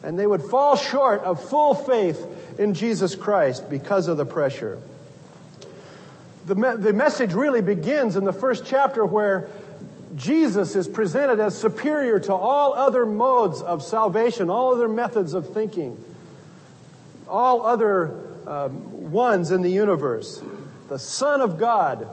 And 0.03 0.17
they 0.17 0.27
would 0.27 0.43
fall 0.43 0.75
short 0.75 1.21
of 1.21 1.43
full 1.49 1.73
faith 1.73 2.25
in 2.57 2.73
Jesus 2.73 3.15
Christ 3.15 3.69
because 3.69 4.07
of 4.07 4.17
the 4.17 4.25
pressure. 4.25 4.79
The, 6.45 6.55
me- 6.55 6.75
the 6.77 6.93
message 6.93 7.33
really 7.33 7.61
begins 7.61 8.15
in 8.15 8.23
the 8.23 8.33
first 8.33 8.65
chapter 8.65 9.05
where 9.05 9.49
Jesus 10.15 10.75
is 10.75 10.87
presented 10.87 11.39
as 11.39 11.57
superior 11.57 12.19
to 12.21 12.33
all 12.33 12.73
other 12.73 13.05
modes 13.05 13.61
of 13.61 13.83
salvation, 13.83 14.49
all 14.49 14.73
other 14.73 14.87
methods 14.87 15.33
of 15.33 15.53
thinking 15.53 16.03
all 17.29 17.65
other 17.65 18.11
um, 18.47 19.11
ones 19.11 19.51
in 19.51 19.61
the 19.61 19.69
universe. 19.69 20.41
The 20.89 20.99
Son 20.99 21.41
of 21.41 21.59
God, 21.59 22.07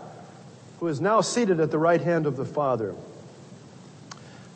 who 0.79 0.89
is 0.89 1.01
now 1.01 1.23
seated 1.23 1.59
at 1.61 1.71
the 1.71 1.79
right 1.79 2.01
hand 2.01 2.27
of 2.27 2.37
the 2.37 2.45
Father. 2.45 2.95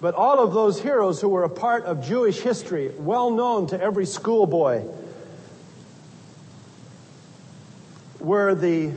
But 0.01 0.15
all 0.15 0.41
of 0.41 0.55
those 0.55 0.81
heroes 0.81 1.21
who 1.21 1.29
were 1.29 1.45
a 1.45 1.51
part 1.51 1.85
of 1.85 2.05
Jewish 2.05 2.41
history, 2.41 2.91
well 2.99 3.31
known 3.31 3.67
to 3.69 3.81
every 3.81 4.07
schoolboy, 4.07 4.83
were 8.19 8.55
the 8.55 8.93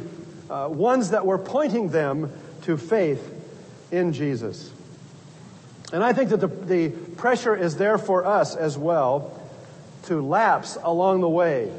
uh, 0.50 0.68
ones 0.70 1.10
that 1.12 1.26
were 1.26 1.38
pointing 1.38 1.90
them 1.90 2.32
to 2.64 2.78
faith 2.78 3.30
in 3.92 4.14
Jesus. 4.14 4.72
And 5.92 6.04
I 6.04 6.14
think 6.14 6.30
that 6.30 6.38
the, 6.38 6.48
the 6.48 6.90
pressure 6.90 7.56
is 7.56 7.76
there 7.76 7.98
for 7.98 8.26
us 8.26 8.56
as 8.56 8.78
well 8.78 9.40
to 10.04 10.22
lapse 10.22 10.78
along 10.82 11.22
the 11.22 11.30
way, 11.30 11.72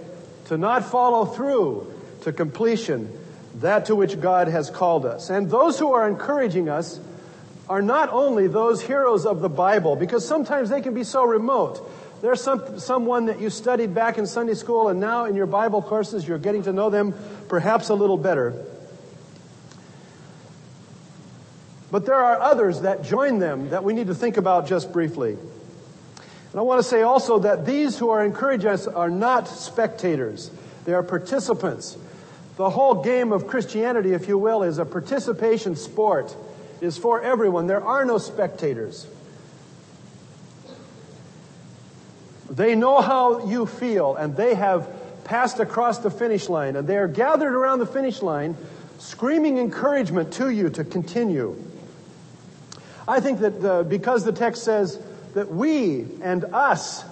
to 0.47 0.57
not 0.57 0.85
follow 0.85 1.25
through 1.25 1.93
to 2.23 2.33
completion 2.33 3.11
that 3.57 3.87
to 3.87 3.95
which 3.95 4.21
God 4.21 4.49
has 4.49 4.71
called 4.71 5.07
us. 5.07 5.31
And 5.31 5.51
those 5.51 5.79
who 5.79 5.93
are 5.93 6.09
encouraging 6.09 6.69
us 6.69 6.99
are 7.69 7.83
not 7.83 8.11
only 8.11 8.47
those 8.47 8.83
heroes 8.83 9.25
of 9.25 9.41
the 9.41 9.49
Bible, 9.49 9.97
because 9.97 10.27
sometimes 10.27 10.69
they 10.69 10.81
can 10.81 10.95
be 10.95 11.05
so 11.05 11.25
remote. 11.25 11.91
There's 12.21 12.43
some, 12.43 12.79
someone 12.79 13.27
that 13.27 13.41
you 13.41 13.51
studied 13.51 13.95
back 13.95 14.19
in 14.19 14.27
Sunday 14.27 14.55
school 14.55 14.89
and 14.89 15.01
now 15.01 15.27
in 15.27 15.35
your 15.35 15.47
Bible 15.47 15.83
courses 15.83 16.27
you're 16.27 16.39
getting 16.39 16.63
to 16.63 16.73
know 16.73 16.89
them 16.89 17.15
perhaps 17.49 17.91
a 17.91 17.95
little 17.95 18.17
better. 18.17 18.55
But 21.91 22.07
there 22.07 22.17
are 22.17 22.41
others 22.41 22.81
that 22.81 23.05
join 23.05 23.39
them 23.39 23.71
that 23.71 23.85
we 23.85 23.93
need 23.93 24.09
to 24.09 24.15
think 24.15 24.37
about 24.37 24.67
just 24.67 24.93
briefly. 24.93 25.33
And 25.35 26.61
I 26.61 26.63
want 26.63 26.83
to 26.83 26.89
say 26.89 27.03
also 27.03 27.41
that 27.41 27.67
these 27.67 27.99
who 27.99 28.11
are 28.11 28.25
encouraging 28.25 28.71
us 28.71 28.87
are 28.87 29.11
not 29.11 29.47
spectators. 29.47 30.51
They 30.85 30.95
are 30.95 31.03
participants. 31.03 31.97
The 32.57 32.71
whole 32.71 33.03
game 33.03 33.33
of 33.33 33.47
Christianity, 33.47 34.13
if 34.13 34.29
you 34.29 34.39
will, 34.39 34.63
is 34.63 34.79
a 34.79 34.85
participation 34.85 35.77
sport. 35.77 36.35
Is 36.85 36.99
for 36.99 37.23
everyone. 37.23 37.67
There 37.67 37.83
are 37.83 38.05
no 38.05 38.19
spectators. 38.19 39.07
They 42.51 42.75
know 42.75 43.01
how 43.01 43.49
you 43.49 43.65
feel 43.65 44.15
and 44.17 44.37
they 44.37 44.55
have 44.55 44.87
passed 45.25 45.61
across 45.61 46.01
the 46.01 46.11
finish 46.11 46.51
line 46.51 46.77
and 46.77 46.87
they 46.87 46.99
are 46.99 47.09
gathered 47.09 47.55
around 47.55 47.79
the 47.79 47.87
finish 47.87 48.21
line 48.21 48.55
screaming 48.99 49.57
encouragement 49.57 50.35
to 50.35 50.51
you 50.51 50.69
to 50.71 50.85
continue. 50.85 51.57
I 53.09 53.19
think 53.21 53.41
that 53.41 53.65
uh, 53.65 53.83
because 53.85 54.27
the 54.27 54.33
text 54.33 54.63
says 54.63 55.01
that 55.33 55.51
we 55.51 56.07
and 56.21 56.45
us 56.45 57.03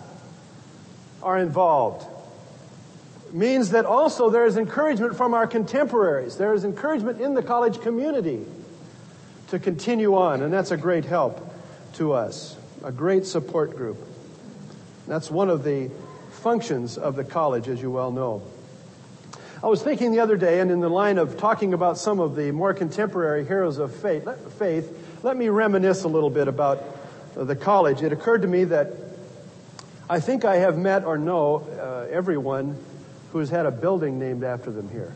are 1.22 1.38
involved, 1.38 2.06
means 3.32 3.70
that 3.70 3.86
also 3.86 4.28
there 4.28 4.44
is 4.44 4.58
encouragement 4.58 5.16
from 5.16 5.32
our 5.32 5.46
contemporaries. 5.46 6.36
There 6.36 6.52
is 6.52 6.62
encouragement 6.62 7.22
in 7.22 7.32
the 7.32 7.42
college 7.42 7.80
community 7.80 8.44
to 9.52 9.58
continue 9.58 10.14
on, 10.14 10.40
and 10.40 10.50
that's 10.50 10.70
a 10.70 10.78
great 10.78 11.04
help 11.04 11.54
to 11.92 12.14
us, 12.14 12.56
a 12.82 12.90
great 12.90 13.26
support 13.26 13.76
group. 13.76 13.98
That's 15.06 15.30
one 15.30 15.50
of 15.50 15.62
the 15.62 15.90
functions 16.30 16.96
of 16.96 17.16
the 17.16 17.24
college, 17.24 17.68
as 17.68 17.82
you 17.82 17.90
well 17.90 18.10
know. 18.10 18.40
I 19.62 19.66
was 19.66 19.82
thinking 19.82 20.10
the 20.10 20.20
other 20.20 20.38
day, 20.38 20.60
and 20.60 20.70
in 20.70 20.80
the 20.80 20.88
line 20.88 21.18
of 21.18 21.36
talking 21.36 21.74
about 21.74 21.98
some 21.98 22.18
of 22.18 22.34
the 22.34 22.50
more 22.50 22.72
contemporary 22.72 23.44
heroes 23.44 23.76
of 23.76 23.94
faith, 23.94 24.26
faith 24.58 25.20
let 25.22 25.36
me 25.36 25.50
reminisce 25.50 26.04
a 26.04 26.08
little 26.08 26.30
bit 26.30 26.48
about 26.48 26.82
the 27.34 27.54
college. 27.54 28.02
It 28.02 28.10
occurred 28.10 28.40
to 28.42 28.48
me 28.48 28.64
that 28.64 28.94
I 30.08 30.18
think 30.20 30.46
I 30.46 30.56
have 30.56 30.78
met 30.78 31.04
or 31.04 31.18
know 31.18 31.56
uh, 31.78 32.10
everyone 32.10 32.82
who 33.32 33.38
has 33.40 33.50
had 33.50 33.66
a 33.66 33.70
building 33.70 34.18
named 34.18 34.44
after 34.44 34.70
them 34.70 34.88
here. 34.88 35.12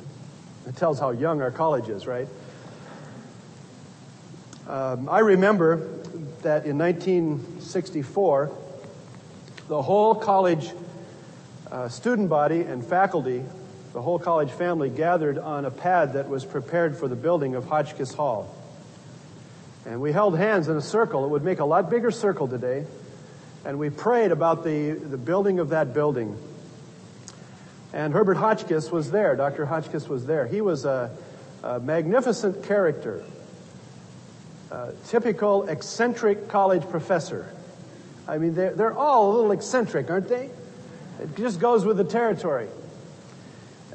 It 0.66 0.76
tells 0.76 1.00
how 1.00 1.12
young 1.12 1.40
our 1.40 1.50
college 1.50 1.88
is, 1.88 2.06
right? 2.06 2.28
Um, 4.68 5.08
I 5.08 5.20
remember 5.20 5.76
that 6.42 6.66
in 6.66 6.76
1964, 6.76 8.50
the 9.68 9.80
whole 9.80 10.14
college 10.16 10.72
uh, 11.70 11.88
student 11.88 12.28
body 12.28 12.62
and 12.62 12.84
faculty, 12.84 13.44
the 13.92 14.02
whole 14.02 14.18
college 14.18 14.50
family 14.50 14.90
gathered 14.90 15.38
on 15.38 15.64
a 15.66 15.70
pad 15.70 16.14
that 16.14 16.28
was 16.28 16.44
prepared 16.44 16.96
for 16.96 17.06
the 17.06 17.14
building 17.14 17.54
of 17.54 17.66
Hotchkiss 17.66 18.12
Hall. 18.14 18.52
And 19.84 20.00
we 20.00 20.10
held 20.10 20.36
hands 20.36 20.66
in 20.66 20.76
a 20.76 20.82
circle. 20.82 21.24
It 21.24 21.28
would 21.28 21.44
make 21.44 21.60
a 21.60 21.64
lot 21.64 21.88
bigger 21.88 22.10
circle 22.10 22.48
today. 22.48 22.86
And 23.64 23.78
we 23.78 23.90
prayed 23.90 24.32
about 24.32 24.64
the, 24.64 24.92
the 24.92 25.16
building 25.16 25.60
of 25.60 25.68
that 25.68 25.94
building. 25.94 26.36
And 27.92 28.12
Herbert 28.12 28.36
Hotchkiss 28.36 28.90
was 28.90 29.12
there. 29.12 29.36
Dr. 29.36 29.64
Hotchkiss 29.64 30.08
was 30.08 30.26
there. 30.26 30.44
He 30.44 30.60
was 30.60 30.84
a, 30.84 31.16
a 31.62 31.78
magnificent 31.78 32.64
character, 32.64 33.22
a 34.70 34.92
typical 35.08 35.68
eccentric 35.68 36.48
college 36.48 36.88
professor. 36.88 37.46
I 38.28 38.38
mean, 38.38 38.54
they're, 38.54 38.74
they're 38.74 38.96
all 38.96 39.30
a 39.30 39.32
little 39.34 39.52
eccentric, 39.52 40.10
aren't 40.10 40.28
they? 40.28 40.50
It 41.20 41.36
just 41.36 41.60
goes 41.60 41.84
with 41.84 41.96
the 41.96 42.04
territory. 42.04 42.68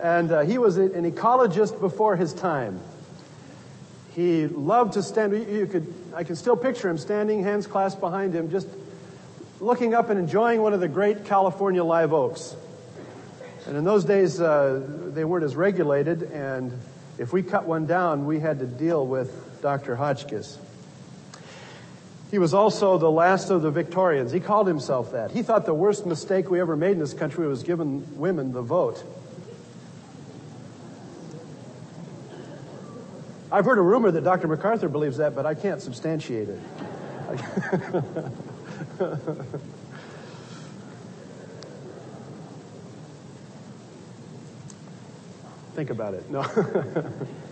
And 0.01 0.31
uh, 0.31 0.41
he 0.41 0.57
was 0.57 0.77
an 0.77 1.10
ecologist 1.12 1.79
before 1.79 2.15
his 2.15 2.34
time. 2.34 2.79
He 4.15 4.47
loved 4.47 4.93
to 4.93 5.03
stand. 5.03 5.34
You 5.34 5.67
could, 5.67 5.93
I 6.15 6.23
can 6.23 6.36
still 6.36 6.57
picture 6.57 6.89
him 6.89 6.97
standing, 6.97 7.43
hands 7.43 7.67
clasped 7.67 8.01
behind 8.01 8.34
him, 8.34 8.49
just 8.49 8.67
looking 9.60 9.93
up 9.93 10.10
and 10.10 10.19
enjoying 10.19 10.62
one 10.62 10.73
of 10.73 10.79
the 10.79 10.88
great 10.88 11.25
California 11.25 11.84
live 11.84 12.13
oaks. 12.13 12.55
And 13.67 13.77
in 13.77 13.84
those 13.84 14.03
days, 14.05 14.41
uh, 14.41 14.81
they 15.13 15.23
weren't 15.23 15.45
as 15.45 15.55
regulated, 15.55 16.23
and 16.23 16.73
if 17.19 17.31
we 17.31 17.43
cut 17.43 17.65
one 17.65 17.86
down, 17.86 18.25
we 18.25 18.39
had 18.39 18.60
to 18.60 18.65
deal 18.65 19.05
with 19.05 19.51
Dr. 19.62 19.95
Hotchkiss. 19.95 20.58
He 22.32 22.39
was 22.39 22.54
also 22.54 22.97
the 22.97 23.12
last 23.12 23.50
of 23.50 23.62
the 23.62 23.71
Victorians. 23.71 24.32
He 24.32 24.39
called 24.39 24.65
himself 24.65 25.12
that. 25.12 25.32
He 25.32 25.43
thought 25.43 25.65
the 25.65 25.74
worst 25.74 26.06
mistake 26.06 26.50
we 26.50 26.62
ever 26.62 26.78
made 26.78 26.93
in 26.93 27.00
this 27.00 27.13
country 27.13 27.45
was 27.45 27.63
giving 27.63 28.17
women 28.17 28.54
the 28.54 28.62
vote. 28.62 29.04
I've 33.52 33.65
heard 33.65 33.80
a 33.80 33.82
rumor 33.82 34.12
that 34.12 34.24
Dr. 34.24 34.47
MacArthur 34.47 34.88
believes 34.88 35.17
that, 35.17 35.36
but 35.36 35.45
I 35.45 35.56
can't 35.56 35.82
substantiate 35.82 36.47
it. 36.47 36.60
Think 45.76 45.89
about 45.89 46.13
it. 46.13 46.32
No. 46.32 46.43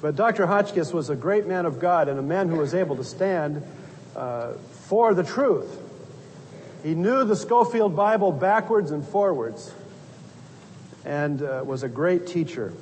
but 0.00 0.14
Dr. 0.14 0.46
Hotchkiss 0.46 0.92
was 0.92 1.10
a 1.10 1.16
great 1.16 1.46
man 1.46 1.66
of 1.66 1.80
God 1.80 2.08
and 2.08 2.18
a 2.18 2.22
man 2.22 2.48
who 2.48 2.56
was 2.56 2.74
able 2.74 2.96
to 2.96 3.04
stand 3.04 3.62
uh, 4.14 4.52
for 4.86 5.14
the 5.14 5.24
truth. 5.24 5.80
He 6.82 6.94
knew 6.94 7.24
the 7.24 7.36
Scofield 7.36 7.96
Bible 7.96 8.30
backwards 8.30 8.90
and 8.92 9.06
forwards 9.06 9.72
and 11.04 11.42
uh, 11.42 11.62
was 11.64 11.82
a 11.82 11.88
great 11.88 12.26
teacher. 12.26 12.72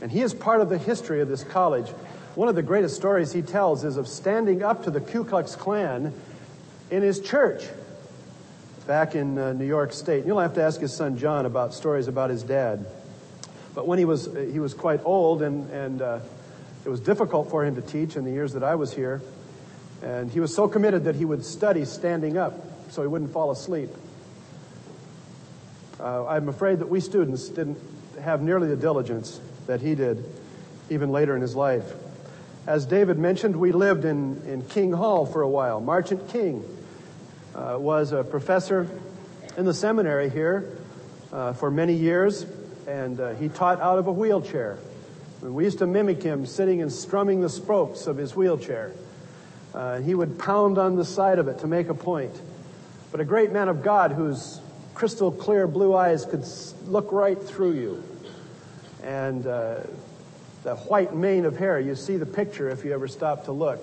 And 0.00 0.10
he 0.10 0.22
is 0.22 0.34
part 0.34 0.60
of 0.60 0.68
the 0.68 0.78
history 0.78 1.20
of 1.20 1.28
this 1.28 1.44
college. 1.44 1.88
One 2.34 2.48
of 2.48 2.54
the 2.54 2.62
greatest 2.62 2.96
stories 2.96 3.32
he 3.32 3.42
tells 3.42 3.84
is 3.84 3.96
of 3.96 4.08
standing 4.08 4.62
up 4.62 4.84
to 4.84 4.90
the 4.90 5.00
Ku 5.00 5.24
Klux 5.24 5.54
Klan 5.54 6.12
in 6.90 7.02
his 7.02 7.20
church 7.20 7.64
back 8.86 9.14
in 9.14 9.38
uh, 9.38 9.52
New 9.52 9.66
York 9.66 9.92
State. 9.92 10.24
You'll 10.24 10.40
have 10.40 10.54
to 10.54 10.62
ask 10.62 10.80
his 10.80 10.92
son 10.92 11.18
John 11.18 11.46
about 11.46 11.74
stories 11.74 12.08
about 12.08 12.30
his 12.30 12.42
dad. 12.42 12.86
But 13.74 13.86
when 13.86 13.98
he 13.98 14.04
was 14.04 14.28
he 14.52 14.58
was 14.58 14.74
quite 14.74 15.00
old 15.04 15.42
and 15.42 15.70
and 15.70 16.02
uh, 16.02 16.18
it 16.84 16.88
was 16.88 17.00
difficult 17.00 17.50
for 17.50 17.64
him 17.64 17.74
to 17.76 17.82
teach 17.82 18.16
in 18.16 18.24
the 18.24 18.30
years 18.30 18.54
that 18.54 18.62
I 18.62 18.74
was 18.74 18.92
here, 18.92 19.22
and 20.02 20.30
he 20.30 20.40
was 20.40 20.54
so 20.54 20.68
committed 20.68 21.04
that 21.04 21.14
he 21.14 21.24
would 21.24 21.44
study 21.44 21.84
standing 21.84 22.38
up 22.38 22.54
so 22.90 23.02
he 23.02 23.08
wouldn't 23.08 23.32
fall 23.32 23.50
asleep. 23.50 23.90
Uh, 25.98 26.26
I'm 26.26 26.48
afraid 26.48 26.78
that 26.78 26.88
we 26.88 27.00
students 27.00 27.48
didn't 27.48 27.78
have 28.22 28.42
nearly 28.42 28.68
the 28.68 28.76
diligence 28.76 29.40
that 29.66 29.80
he 29.80 29.94
did, 29.94 30.24
even 30.88 31.10
later 31.10 31.36
in 31.36 31.42
his 31.42 31.54
life. 31.54 31.84
As 32.66 32.86
David 32.86 33.18
mentioned, 33.18 33.56
we 33.56 33.72
lived 33.72 34.04
in, 34.04 34.42
in 34.46 34.62
King 34.62 34.92
Hall 34.92 35.26
for 35.26 35.42
a 35.42 35.48
while. 35.48 35.80
Marchant 35.80 36.28
King 36.30 36.64
uh, 37.54 37.76
was 37.78 38.12
a 38.12 38.24
professor 38.24 38.88
in 39.56 39.64
the 39.64 39.74
seminary 39.74 40.30
here 40.30 40.78
uh, 41.32 41.52
for 41.52 41.70
many 41.70 41.94
years, 41.94 42.46
and 42.86 43.20
uh, 43.20 43.34
he 43.34 43.48
taught 43.48 43.80
out 43.80 43.98
of 43.98 44.06
a 44.06 44.12
wheelchair. 44.12 44.78
And 45.42 45.54
we 45.54 45.64
used 45.64 45.78
to 45.78 45.86
mimic 45.86 46.22
him 46.22 46.44
sitting 46.46 46.82
and 46.82 46.92
strumming 46.92 47.40
the 47.40 47.48
spokes 47.48 48.06
of 48.06 48.16
his 48.16 48.36
wheelchair. 48.36 48.92
Uh, 49.74 49.94
and 49.96 50.04
he 50.04 50.14
would 50.14 50.38
pound 50.38 50.78
on 50.78 50.96
the 50.96 51.04
side 51.04 51.38
of 51.38 51.48
it 51.48 51.60
to 51.60 51.66
make 51.66 51.88
a 51.88 51.94
point. 51.94 52.38
But 53.10 53.20
a 53.20 53.24
great 53.24 53.52
man 53.52 53.68
of 53.68 53.82
God 53.82 54.12
whose 54.12 54.60
crystal 54.94 55.32
clear 55.32 55.66
blue 55.66 55.94
eyes 55.94 56.24
could 56.24 56.44
look 56.86 57.10
right 57.12 57.40
through 57.40 57.72
you. 57.72 58.04
And 59.02 59.46
uh, 59.46 59.80
the 60.62 60.76
white 60.76 61.14
mane 61.14 61.46
of 61.46 61.56
hair, 61.56 61.80
you 61.80 61.94
see 61.94 62.16
the 62.16 62.26
picture 62.26 62.68
if 62.68 62.84
you 62.84 62.92
ever 62.92 63.08
stop 63.08 63.46
to 63.46 63.52
look, 63.52 63.82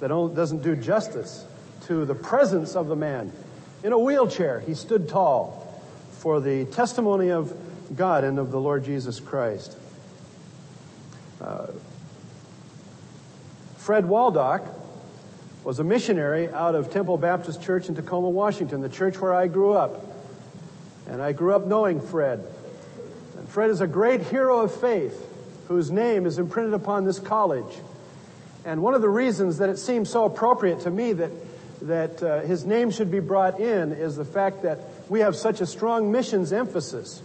that 0.00 0.08
doesn't 0.08 0.62
do 0.62 0.74
justice 0.76 1.44
to 1.86 2.04
the 2.04 2.14
presence 2.14 2.74
of 2.74 2.88
the 2.88 2.96
man. 2.96 3.32
In 3.84 3.92
a 3.92 3.98
wheelchair, 3.98 4.60
he 4.60 4.74
stood 4.74 5.08
tall 5.08 5.82
for 6.12 6.40
the 6.40 6.64
testimony 6.66 7.30
of 7.30 7.54
God 7.94 8.24
and 8.24 8.38
of 8.38 8.50
the 8.50 8.60
Lord 8.60 8.84
Jesus 8.84 9.20
Christ. 9.20 9.76
Uh, 11.46 11.68
Fred 13.76 14.04
Waldock 14.04 14.66
was 15.64 15.78
a 15.78 15.84
missionary 15.84 16.48
out 16.48 16.74
of 16.74 16.92
Temple 16.92 17.18
Baptist 17.18 17.62
Church 17.62 17.88
in 17.88 17.94
Tacoma, 17.94 18.28
Washington, 18.28 18.80
the 18.80 18.88
church 18.88 19.20
where 19.20 19.32
I 19.32 19.46
grew 19.46 19.72
up. 19.72 20.04
And 21.08 21.22
I 21.22 21.32
grew 21.32 21.54
up 21.54 21.66
knowing 21.66 22.00
Fred. 22.00 22.44
And 23.38 23.48
Fred 23.48 23.70
is 23.70 23.80
a 23.80 23.86
great 23.86 24.22
hero 24.22 24.60
of 24.60 24.74
faith 24.74 25.24
whose 25.68 25.90
name 25.90 26.26
is 26.26 26.38
imprinted 26.38 26.74
upon 26.74 27.04
this 27.04 27.20
college. 27.20 27.72
And 28.64 28.82
one 28.82 28.94
of 28.94 29.02
the 29.02 29.08
reasons 29.08 29.58
that 29.58 29.68
it 29.68 29.78
seems 29.78 30.10
so 30.10 30.24
appropriate 30.24 30.80
to 30.80 30.90
me 30.90 31.12
that 31.12 31.30
that 31.82 32.22
uh, 32.22 32.40
his 32.40 32.64
name 32.64 32.90
should 32.90 33.10
be 33.10 33.20
brought 33.20 33.60
in 33.60 33.92
is 33.92 34.16
the 34.16 34.24
fact 34.24 34.62
that 34.62 34.78
we 35.08 35.20
have 35.20 35.36
such 35.36 35.60
a 35.60 35.66
strong 35.66 36.10
missions 36.10 36.52
emphasis. 36.52 37.22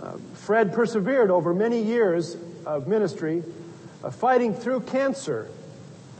Uh, 0.00 0.16
Fred 0.42 0.72
persevered 0.72 1.30
over 1.30 1.54
many 1.54 1.82
years 1.82 2.36
of 2.66 2.88
ministry, 2.88 3.44
uh, 4.02 4.10
fighting 4.10 4.54
through 4.54 4.80
cancer, 4.80 5.48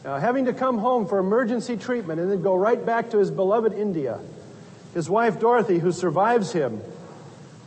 uh, 0.05 0.21
having 0.21 0.45
to 0.45 0.53
come 0.53 0.79
home 0.79 1.09
for 1.09 1.19
emergency 1.19 1.77
treatment 1.77 2.21
and 2.21 2.31
then 2.31 2.41
go 2.41 2.55
right 2.55 2.87
back 2.87 3.11
to 3.11 3.19
his 3.19 3.33
beloved 3.33 3.73
India. 3.73 4.21
His 4.95 5.11
wife 5.11 5.41
Dorothy, 5.41 5.81
who 5.81 5.91
survives 5.91 6.53
him, 6.53 6.81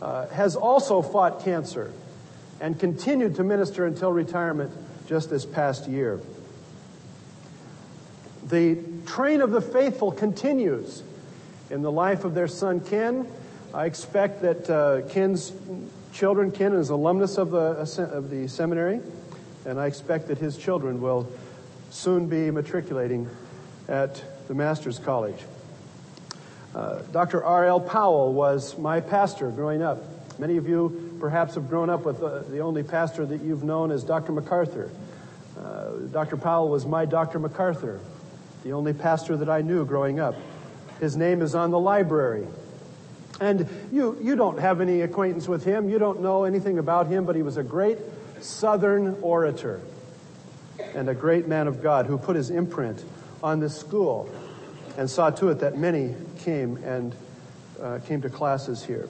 uh, 0.01 0.27
has 0.27 0.55
also 0.55 1.01
fought 1.01 1.43
cancer 1.43 1.91
and 2.61 2.79
continued 2.79 3.35
to 3.35 3.43
minister 3.43 3.85
until 3.85 4.13
retirement 4.13 4.71
just 5.07 5.29
this 5.29 5.45
past 5.45 5.89
year. 5.89 6.21
The 8.47 8.81
train 9.05 9.41
of 9.41 9.51
the 9.51 9.61
faithful 9.61 10.13
continues 10.13 11.03
in 11.69 11.81
the 11.81 11.91
life 11.91 12.23
of 12.23 12.33
their 12.33 12.47
son 12.47 12.79
Ken. 12.79 13.27
I 13.73 13.87
expect 13.87 14.43
that 14.43 14.69
uh, 14.69 15.01
Ken's 15.09 15.51
children, 16.15 16.49
Ken 16.49 16.71
is 16.71 16.89
alumnus 16.91 17.37
of 17.37 17.51
the, 17.51 17.85
of 17.99 18.29
the 18.29 18.47
seminary, 18.47 19.01
and 19.65 19.77
I 19.77 19.87
expect 19.87 20.29
that 20.29 20.37
his 20.37 20.57
children 20.57 21.01
will 21.01 21.29
soon 21.89 22.27
be 22.27 22.49
matriculating 22.51 23.29
at 23.89 24.23
the 24.47 24.53
Master's 24.53 24.97
College. 24.97 25.37
Uh, 26.73 27.01
Dr. 27.11 27.43
R.L. 27.43 27.81
Powell 27.81 28.31
was 28.31 28.77
my 28.77 29.01
pastor 29.01 29.51
growing 29.51 29.81
up. 29.81 30.03
Many 30.39 30.55
of 30.55 30.69
you 30.69 31.17
perhaps 31.19 31.55
have 31.55 31.67
grown 31.69 31.89
up 31.89 32.05
with 32.05 32.23
uh, 32.23 32.43
the 32.43 32.59
only 32.59 32.83
pastor 32.83 33.25
that 33.25 33.41
you've 33.41 33.63
known 33.63 33.91
as 33.91 34.03
Dr. 34.03 34.31
MacArthur. 34.31 34.89
Uh, 35.59 35.91
Dr. 36.13 36.37
Powell 36.37 36.69
was 36.69 36.85
my 36.85 37.03
Dr. 37.03 37.39
MacArthur, 37.39 37.99
the 38.63 38.71
only 38.71 38.93
pastor 38.93 39.35
that 39.35 39.49
I 39.49 39.61
knew 39.61 39.83
growing 39.83 40.21
up. 40.21 40.35
His 41.01 41.17
name 41.17 41.41
is 41.41 41.55
on 41.55 41.71
the 41.71 41.79
library. 41.79 42.47
And 43.39 43.67
you, 43.91 44.17
you 44.21 44.35
don't 44.35 44.59
have 44.59 44.79
any 44.79 45.01
acquaintance 45.01 45.47
with 45.47 45.63
him. 45.63 45.89
You 45.89 45.99
don't 45.99 46.21
know 46.21 46.45
anything 46.45 46.77
about 46.79 47.07
him, 47.07 47.25
but 47.25 47.35
he 47.35 47.41
was 47.41 47.57
a 47.57 47.63
great 47.63 47.97
Southern 48.39 49.17
orator 49.21 49.81
and 50.93 51.09
a 51.09 51.13
great 51.13 51.47
man 51.47 51.67
of 51.67 51.81
God 51.81 52.05
who 52.05 52.17
put 52.17 52.35
his 52.35 52.49
imprint 52.49 53.03
on 53.43 53.59
this 53.59 53.77
school 53.77 54.29
and 54.97 55.09
saw 55.09 55.29
to 55.31 55.49
it 55.49 55.59
that 55.59 55.77
many 55.77 56.15
came 56.39 56.77
and 56.77 57.15
uh, 57.81 57.99
came 58.07 58.21
to 58.21 58.29
classes 58.29 58.83
here. 58.83 59.09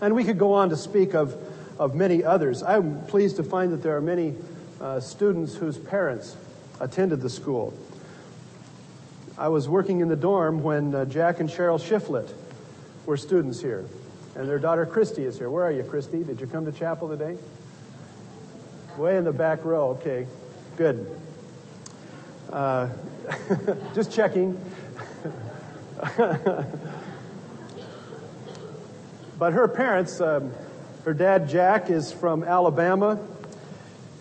And 0.00 0.14
we 0.14 0.24
could 0.24 0.38
go 0.38 0.54
on 0.54 0.70
to 0.70 0.76
speak 0.76 1.14
of, 1.14 1.36
of 1.78 1.94
many 1.94 2.24
others. 2.24 2.62
I'm 2.62 3.04
pleased 3.06 3.36
to 3.36 3.42
find 3.42 3.72
that 3.72 3.82
there 3.82 3.96
are 3.96 4.00
many 4.00 4.34
uh, 4.80 5.00
students 5.00 5.54
whose 5.54 5.76
parents 5.76 6.36
attended 6.80 7.20
the 7.20 7.30
school. 7.30 7.74
I 9.36 9.48
was 9.48 9.68
working 9.68 10.00
in 10.00 10.08
the 10.08 10.16
dorm 10.16 10.62
when 10.62 10.94
uh, 10.94 11.04
Jack 11.04 11.40
and 11.40 11.48
Cheryl 11.48 11.80
Shiflett 11.80 12.32
were 13.08 13.16
students 13.16 13.58
here. 13.58 13.86
And 14.36 14.46
their 14.46 14.58
daughter 14.58 14.84
Christy 14.84 15.24
is 15.24 15.38
here. 15.38 15.48
Where 15.48 15.64
are 15.64 15.72
you, 15.72 15.82
Christy? 15.82 16.22
Did 16.22 16.42
you 16.42 16.46
come 16.46 16.66
to 16.66 16.72
chapel 16.72 17.08
today? 17.08 17.38
Way 18.98 19.16
in 19.16 19.24
the 19.24 19.32
back 19.32 19.64
row. 19.64 19.92
Okay, 19.92 20.26
good. 20.76 21.18
Uh, 22.52 22.90
just 23.94 24.12
checking. 24.12 24.60
but 29.38 29.54
her 29.54 29.66
parents, 29.68 30.20
um, 30.20 30.52
her 31.06 31.14
dad 31.14 31.48
Jack 31.48 31.88
is 31.88 32.12
from 32.12 32.44
Alabama, 32.44 33.18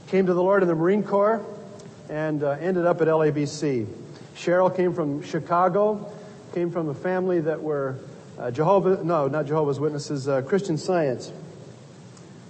came 0.07 0.27
to 0.27 0.33
the 0.33 0.41
Lord 0.41 0.63
in 0.63 0.69
the 0.69 0.75
Marine 0.75 1.03
Corps, 1.03 1.45
and 2.09 2.41
uh, 2.41 2.51
ended 2.51 2.85
up 2.85 3.01
at 3.01 3.09
LABC. 3.09 3.85
Cheryl 4.37 4.73
came 4.73 4.93
from 4.93 5.21
Chicago, 5.23 6.09
came 6.53 6.71
from 6.71 6.87
a 6.87 6.95
family 6.95 7.41
that 7.41 7.61
were 7.61 7.97
uh, 8.39 8.51
Jehovah, 8.51 9.03
no, 9.03 9.27
not 9.27 9.45
Jehovah's 9.45 9.79
Witnesses, 9.79 10.27
uh, 10.27 10.41
Christian 10.41 10.77
Science. 10.77 11.31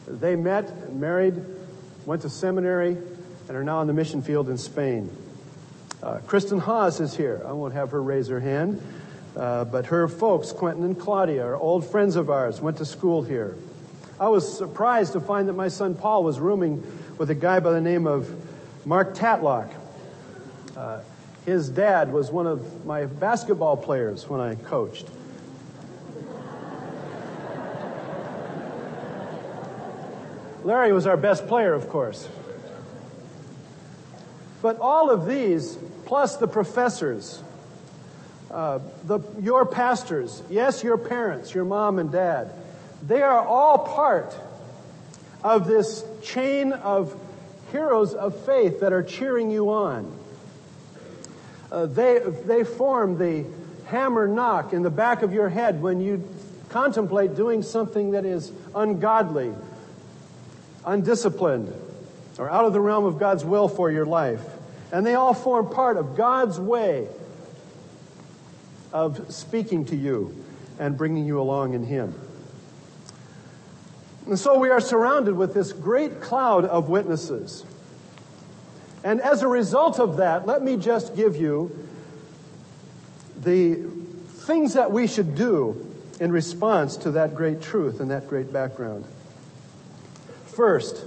They 0.08 0.36
met, 0.36 0.70
and 0.70 1.00
married, 1.00 1.36
went 2.06 2.22
to 2.24 2.30
seminary, 2.30 2.98
and 3.48 3.58
are 3.58 3.64
now 3.64 3.78
on 3.78 3.88
the 3.88 3.94
mission 3.94 4.22
field 4.22 4.50
in 4.50 4.58
Spain. 4.58 5.10
Uh, 6.04 6.20
Kristen 6.28 6.60
Haas 6.60 7.00
is 7.00 7.16
here. 7.16 7.42
I 7.46 7.54
won't 7.54 7.74
have 7.74 7.92
her 7.92 8.02
raise 8.02 8.28
her 8.28 8.40
hand, 8.40 8.82
uh, 9.36 9.66
but 9.66 9.88
her 9.88 10.08
folks, 10.08 10.52
Quentin 10.52 10.84
and 10.84 11.00
Claudia, 11.00 11.46
are 11.46 11.56
old 11.56 11.86
friends 11.86 12.16
of 12.16 12.30
ours, 12.30 12.62
went 12.62 12.78
to 12.78 12.86
school 12.86 13.22
here. 13.24 13.56
I 14.20 14.30
was 14.30 14.58
surprised 14.58 15.14
to 15.14 15.22
find 15.22 15.48
that 15.48 15.54
my 15.54 15.68
son 15.68 15.96
Paul 15.96 16.24
was 16.24 16.40
rooming 16.40 16.84
with 17.18 17.30
a 17.30 17.36
guy 17.36 17.60
by 17.60 17.72
the 17.72 17.82
name 17.82 18.08
of 18.08 18.30
Mark 18.86 19.16
Tatlock. 19.16 19.72
Uh, 20.76 21.00
his 21.46 21.70
dad 21.70 22.12
was 22.12 22.30
one 22.30 22.46
of 22.46 22.86
my 22.86 23.06
basketball 23.06 23.78
players 23.78 24.28
when 24.28 24.42
I 24.42 24.56
coached. 24.56 25.08
Larry 30.68 30.92
was 30.92 31.08
our 31.08 31.16
best 31.16 31.48
player, 31.48 31.74
of 31.74 31.88
course. 31.88 32.28
But 34.62 34.82
all 34.82 35.10
of 35.10 35.26
these, 35.26 35.78
plus 36.06 36.36
the 36.36 36.48
professors, 36.50 37.42
uh, 38.52 38.80
the, 39.06 39.22
your 39.40 39.66
pastors, 39.66 40.44
yes, 40.50 40.84
your 40.84 40.98
parents, 40.98 41.54
your 41.54 41.64
mom 41.64 42.00
and 42.00 42.12
dad, 42.12 42.54
they 43.02 43.22
are 43.22 43.40
all 43.48 43.78
part 43.78 44.38
of 45.42 45.68
this 45.68 46.04
chain 46.22 46.74
of 46.74 47.18
heroes 47.72 48.14
of 48.14 48.38
faith 48.46 48.82
that 48.82 48.92
are 48.92 49.04
cheering 49.04 49.50
you 49.50 49.70
on. 49.70 50.20
Uh, 51.72 51.86
they, 51.86 52.20
they 52.46 52.66
form 52.66 53.18
the 53.18 53.46
hammer 53.86 54.28
knock 54.28 54.74
in 54.74 54.82
the 54.82 54.90
back 54.90 55.22
of 55.22 55.32
your 55.32 55.48
head 55.48 55.82
when 55.82 56.02
you 56.02 56.28
contemplate 56.68 57.38
doing 57.38 57.64
something 57.64 58.12
that 58.12 58.26
is 58.26 58.52
ungodly 58.76 59.54
undisciplined, 60.88 61.72
or 62.40 62.50
out 62.50 62.66
of 62.66 62.74
the 62.74 62.80
realm 62.80 63.06
of 63.06 63.20
God's 63.20 63.46
will 63.46 63.68
for 63.68 63.92
your 63.92 64.06
life. 64.06 64.42
And 64.92 65.06
they 65.06 65.16
all 65.16 65.34
form 65.34 65.70
part 65.70 65.98
of 65.98 66.16
God's 66.16 66.60
way 66.60 67.08
of 68.94 69.32
speaking 69.32 69.86
to 69.86 69.96
you 69.96 70.34
and 70.80 70.98
bringing 70.98 71.26
you 71.26 71.40
along 71.40 71.74
in 71.74 71.84
Him. 71.84 72.16
And 74.26 74.40
so 74.40 74.58
we 74.58 74.70
are 74.70 74.80
surrounded 74.80 75.36
with 75.36 75.54
this 75.54 75.74
great 75.74 76.22
cloud 76.22 76.66
of 76.66 76.90
witnesses. 76.90 77.66
And 79.04 79.22
as 79.22 79.42
a 79.42 79.48
result 79.48 80.00
of 80.00 80.18
that, 80.18 80.48
let 80.48 80.62
me 80.62 80.78
just 80.78 81.16
give 81.16 81.36
you 81.36 81.88
the 83.42 83.76
things 84.46 84.74
that 84.74 84.92
we 84.92 85.08
should 85.08 85.36
do 85.36 85.84
in 86.20 86.32
response 86.32 86.98
to 86.98 87.12
that 87.12 87.36
great 87.36 87.62
truth 87.62 88.00
and 88.00 88.12
that 88.12 88.28
great 88.28 88.52
background. 88.52 89.06
First, 90.58 91.06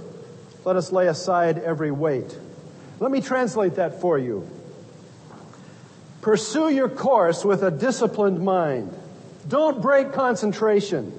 let 0.63 0.77
us 0.77 0.93
lay 0.93 1.07
aside 1.07 1.59
every 1.59 1.91
weight. 1.91 2.37
Let 3.01 3.11
me 3.11 3.19
translate 3.19 3.75
that 3.75 3.99
for 3.99 4.17
you. 4.17 4.49
Pursue 6.21 6.69
your 6.69 6.87
course 6.87 7.43
with 7.43 7.61
a 7.61 7.69
disciplined 7.69 8.41
mind. 8.41 8.97
Don't 9.49 9.81
break 9.81 10.13
concentration. 10.13 11.11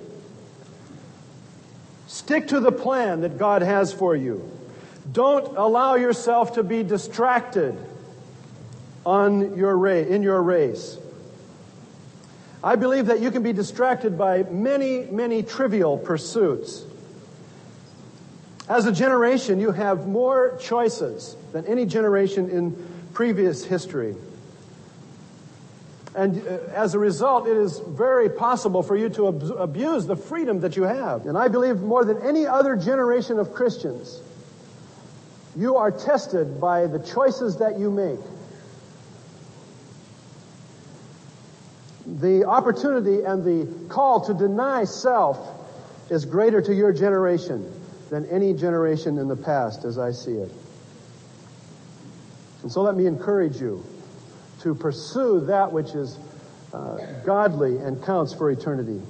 Stick 2.07 2.49
to 2.49 2.61
the 2.61 2.73
plan 2.73 3.21
that 3.21 3.37
God 3.37 3.61
has 3.61 3.93
for 3.93 4.17
you. 4.17 4.51
Don't 5.13 5.55
allow 5.55 5.97
yourself 5.97 6.55
to 6.55 6.63
be 6.63 6.83
distracted 6.83 7.77
on 9.05 9.59
your 9.59 9.77
ra- 9.77 9.91
in 9.91 10.23
your 10.23 10.43
race. 10.43 10.97
I 12.65 12.77
believe 12.77 13.07
that 13.09 13.21
you 13.21 13.31
can 13.31 13.43
be 13.43 13.53
distracted 13.53 14.17
by 14.17 14.45
many, 14.45 15.05
many 15.05 15.43
trivial 15.43 15.99
pursuits. 15.99 16.87
As 18.69 18.87
a 18.87 18.93
generation, 18.93 19.59
you 19.59 19.73
have 19.73 20.07
more 20.07 20.57
choices 20.61 21.37
than 21.53 21.67
any 21.67 21.85
generation 21.85 22.49
in 22.49 22.77
previous 23.13 23.65
history. 23.65 24.15
And 26.15 26.47
uh, 26.47 26.59
as 26.75 26.95
a 26.95 26.99
result, 26.99 27.49
it 27.49 27.57
is 27.57 27.79
very 27.81 28.29
possible 28.29 28.83
for 28.83 28.97
you 28.97 29.09
to 29.11 29.29
ab- 29.29 29.43
abuse 29.59 30.07
the 30.07 30.17
freedom 30.17 30.61
that 30.61 30.77
you 30.77 30.85
have. 30.85 31.27
And 31.27 31.37
I 31.37 31.49
believe 31.49 31.81
more 31.81 32.05
than 32.05 32.23
any 32.23 32.47
other 32.47 32.77
generation 32.77 33.39
of 33.39 33.53
Christians, 33.53 34.21
you 35.57 35.77
are 35.77 35.91
tested 35.91 36.61
by 36.61 36.87
the 36.87 36.99
choices 36.99 37.57
that 37.57 37.79
you 37.79 37.91
make. 37.91 38.21
The 42.21 42.45
opportunity 42.45 43.23
and 43.23 43.43
the 43.45 43.89
call 43.89 44.21
to 44.27 44.35
deny 44.35 44.85
self 44.85 45.39
is 46.11 46.25
greater 46.25 46.61
to 46.61 46.75
your 46.75 46.93
generation 46.93 47.73
than 48.13 48.27
any 48.27 48.53
generation 48.53 49.17
in 49.17 49.27
the 49.27 49.37
past 49.37 49.87
as 49.87 49.99
I 49.99 50.13
see 50.13 50.33
it. 50.33 50.53
And 52.61 52.71
so 52.71 52.83
let 52.83 52.95
me 52.95 53.07
encourage 53.07 53.59
you 53.59 53.83
to 54.61 54.75
pursue 54.75 55.41
that 55.47 55.73
which 55.73 55.95
is 55.95 56.19
uh, 56.75 56.99
godly 57.25 57.79
and 57.79 58.05
counts 58.05 58.35
for 58.35 58.51
eternity. 58.51 59.01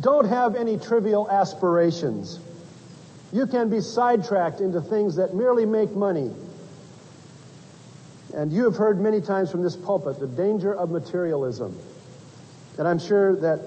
Don't 0.00 0.26
have 0.26 0.56
any 0.56 0.78
trivial 0.78 1.30
aspirations. 1.30 2.40
You 3.30 3.46
can 3.46 3.68
be 3.68 3.82
sidetracked 3.82 4.62
into 4.62 4.80
things 4.80 5.16
that 5.16 5.34
merely 5.34 5.66
make 5.66 5.90
money. 5.90 6.30
And 8.32 8.50
you 8.50 8.64
have 8.64 8.76
heard 8.76 8.98
many 8.98 9.20
times 9.20 9.50
from 9.50 9.62
this 9.62 9.76
pulpit 9.76 10.18
the 10.18 10.28
danger 10.28 10.74
of 10.74 10.90
materialism. 10.90 11.78
And 12.78 12.88
I'm 12.88 12.98
sure 12.98 13.36
that 13.36 13.60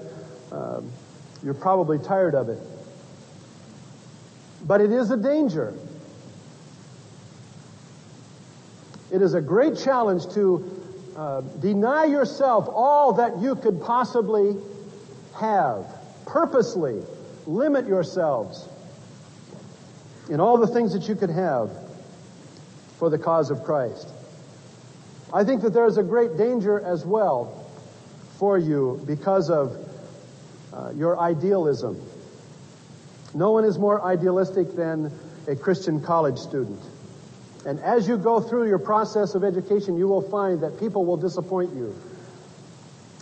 uh, 0.50 0.80
you're 1.44 1.54
probably 1.54 2.00
tired 2.00 2.34
of 2.34 2.48
it. 2.48 2.58
But 4.64 4.80
it 4.80 4.90
is 4.90 5.10
a 5.10 5.16
danger. 5.16 5.74
It 9.10 9.22
is 9.22 9.34
a 9.34 9.40
great 9.40 9.76
challenge 9.78 10.26
to 10.34 10.82
uh, 11.16 11.40
deny 11.60 12.04
yourself 12.04 12.68
all 12.68 13.14
that 13.14 13.38
you 13.40 13.54
could 13.54 13.80
possibly 13.80 14.56
have. 15.38 15.86
Purposely 16.26 17.02
limit 17.46 17.86
yourselves 17.86 18.68
in 20.28 20.40
all 20.40 20.58
the 20.58 20.66
things 20.66 20.92
that 20.92 21.08
you 21.08 21.14
could 21.14 21.30
have 21.30 21.70
for 22.98 23.08
the 23.10 23.18
cause 23.18 23.50
of 23.50 23.62
Christ. 23.62 24.08
I 25.32 25.44
think 25.44 25.62
that 25.62 25.72
there 25.72 25.86
is 25.86 25.98
a 25.98 26.02
great 26.02 26.36
danger 26.36 26.80
as 26.80 27.04
well 27.04 27.64
for 28.38 28.58
you 28.58 29.00
because 29.06 29.50
of 29.50 29.76
uh, 30.72 30.90
your 30.94 31.18
idealism. 31.18 32.00
No 33.34 33.50
one 33.50 33.64
is 33.64 33.78
more 33.78 34.02
idealistic 34.02 34.74
than 34.74 35.12
a 35.48 35.56
Christian 35.56 36.00
college 36.00 36.38
student. 36.38 36.80
And 37.66 37.80
as 37.80 38.06
you 38.06 38.16
go 38.16 38.40
through 38.40 38.68
your 38.68 38.78
process 38.78 39.34
of 39.34 39.42
education, 39.42 39.96
you 39.96 40.06
will 40.06 40.28
find 40.30 40.60
that 40.62 40.78
people 40.78 41.04
will 41.04 41.16
disappoint 41.16 41.74
you. 41.74 41.94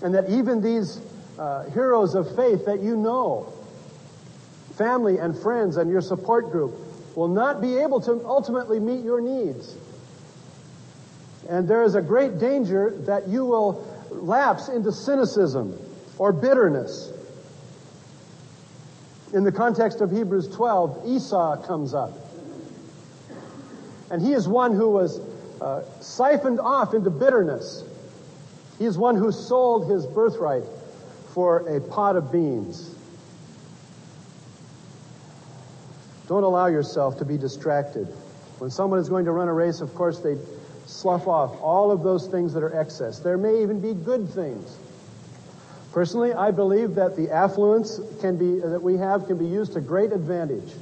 And 0.02 0.14
that 0.14 0.28
even 0.28 0.60
these 0.60 1.00
uh, 1.38 1.64
heroes 1.70 2.14
of 2.14 2.36
faith 2.36 2.66
that 2.66 2.80
you 2.80 2.96
know, 2.96 3.52
family 4.76 5.18
and 5.18 5.36
friends 5.36 5.76
and 5.78 5.90
your 5.90 6.02
support 6.02 6.50
group, 6.50 6.74
will 7.16 7.28
not 7.28 7.60
be 7.60 7.78
able 7.78 8.00
to 8.02 8.20
ultimately 8.26 8.80
meet 8.80 9.04
your 9.04 9.20
needs. 9.20 9.76
And 11.48 11.68
there 11.68 11.82
is 11.82 11.94
a 11.94 12.02
great 12.02 12.38
danger 12.38 12.94
that 13.06 13.28
you 13.28 13.44
will 13.44 13.86
lapse 14.10 14.68
into 14.68 14.92
cynicism 14.92 15.78
or 16.18 16.32
bitterness. 16.32 17.12
In 19.34 19.42
the 19.42 19.50
context 19.50 20.00
of 20.00 20.12
Hebrews 20.12 20.48
12, 20.54 21.06
Esau 21.06 21.56
comes 21.66 21.92
up. 21.92 22.12
And 24.08 24.22
he 24.22 24.32
is 24.32 24.46
one 24.46 24.76
who 24.76 24.88
was 24.88 25.20
uh, 25.60 25.82
siphoned 26.00 26.60
off 26.60 26.94
into 26.94 27.10
bitterness. 27.10 27.82
He 28.78 28.84
is 28.84 28.96
one 28.96 29.16
who 29.16 29.32
sold 29.32 29.90
his 29.90 30.06
birthright 30.06 30.62
for 31.32 31.68
a 31.68 31.80
pot 31.80 32.14
of 32.14 32.30
beans. 32.30 32.94
Don't 36.28 36.44
allow 36.44 36.66
yourself 36.66 37.18
to 37.18 37.24
be 37.24 37.36
distracted. 37.36 38.06
When 38.58 38.70
someone 38.70 39.00
is 39.00 39.08
going 39.08 39.24
to 39.24 39.32
run 39.32 39.48
a 39.48 39.52
race, 39.52 39.80
of 39.80 39.92
course, 39.96 40.20
they 40.20 40.36
slough 40.86 41.26
off 41.26 41.60
all 41.60 41.90
of 41.90 42.04
those 42.04 42.28
things 42.28 42.54
that 42.54 42.62
are 42.62 42.78
excess. 42.78 43.18
There 43.18 43.36
may 43.36 43.62
even 43.62 43.80
be 43.80 43.94
good 43.94 44.28
things. 44.28 44.78
Personally, 45.94 46.34
I 46.34 46.50
believe 46.50 46.96
that 46.96 47.14
the 47.14 47.30
affluence 47.30 48.00
can 48.20 48.36
be, 48.36 48.58
that 48.58 48.82
we 48.82 48.96
have 48.96 49.28
can 49.28 49.38
be 49.38 49.46
used 49.46 49.74
to 49.74 49.80
great 49.80 50.10
advantage. 50.10 50.72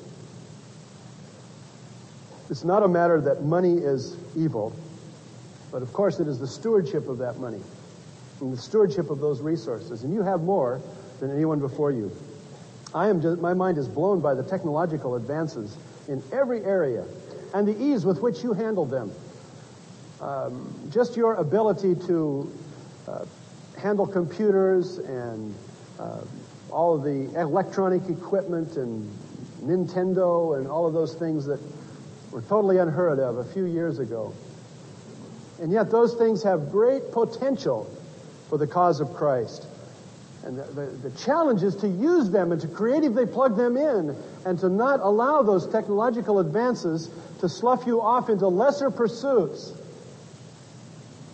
It's 2.48 2.64
not 2.64 2.82
a 2.82 2.88
matter 2.88 3.20
that 3.20 3.42
money 3.42 3.74
is 3.74 4.16
evil, 4.34 4.74
but 5.70 5.82
of 5.82 5.92
course 5.92 6.18
it 6.18 6.28
is 6.28 6.38
the 6.38 6.46
stewardship 6.46 7.10
of 7.10 7.18
that 7.18 7.38
money 7.38 7.60
and 8.40 8.54
the 8.54 8.56
stewardship 8.56 9.10
of 9.10 9.20
those 9.20 9.42
resources. 9.42 10.02
And 10.02 10.14
you 10.14 10.22
have 10.22 10.44
more 10.44 10.80
than 11.20 11.30
anyone 11.30 11.60
before 11.60 11.90
you. 11.90 12.10
I 12.94 13.10
am 13.10 13.20
just, 13.20 13.38
my 13.38 13.52
mind 13.52 13.76
is 13.76 13.88
blown 13.88 14.20
by 14.20 14.32
the 14.32 14.42
technological 14.42 15.16
advances 15.16 15.76
in 16.08 16.22
every 16.32 16.64
area 16.64 17.04
and 17.52 17.68
the 17.68 17.78
ease 17.78 18.06
with 18.06 18.22
which 18.22 18.42
you 18.42 18.54
handle 18.54 18.86
them. 18.86 19.12
Um, 20.22 20.74
just 20.90 21.18
your 21.18 21.34
ability 21.34 21.96
to 22.06 22.50
uh, 23.06 23.26
handle 23.82 24.06
computers 24.06 24.98
and 24.98 25.54
uh, 25.98 26.20
all 26.70 26.94
of 26.94 27.02
the 27.02 27.38
electronic 27.38 28.08
equipment 28.08 28.76
and 28.76 29.10
Nintendo 29.62 30.56
and 30.58 30.68
all 30.68 30.86
of 30.86 30.92
those 30.92 31.14
things 31.14 31.44
that 31.46 31.60
were 32.30 32.42
totally 32.42 32.78
unheard 32.78 33.18
of 33.18 33.38
a 33.38 33.44
few 33.44 33.64
years 33.64 33.98
ago. 33.98 34.32
And 35.60 35.70
yet 35.70 35.90
those 35.90 36.14
things 36.14 36.42
have 36.44 36.70
great 36.70 37.12
potential 37.12 37.90
for 38.48 38.56
the 38.56 38.66
cause 38.66 39.00
of 39.00 39.12
Christ. 39.14 39.66
And 40.44 40.58
the, 40.58 40.62
the, 40.62 41.08
the, 41.08 41.18
challenge 41.18 41.62
is 41.62 41.76
to 41.76 41.88
use 41.88 42.30
them 42.30 42.50
and 42.50 42.60
to 42.62 42.68
creatively 42.68 43.26
plug 43.26 43.56
them 43.56 43.76
in 43.76 44.16
and 44.44 44.58
to 44.58 44.68
not 44.68 44.98
allow 45.00 45.42
those 45.42 45.68
technological 45.68 46.40
advances 46.40 47.10
to 47.40 47.48
slough 47.48 47.86
you 47.86 48.00
off 48.00 48.28
into 48.28 48.48
lesser 48.48 48.90
pursuits, 48.90 49.72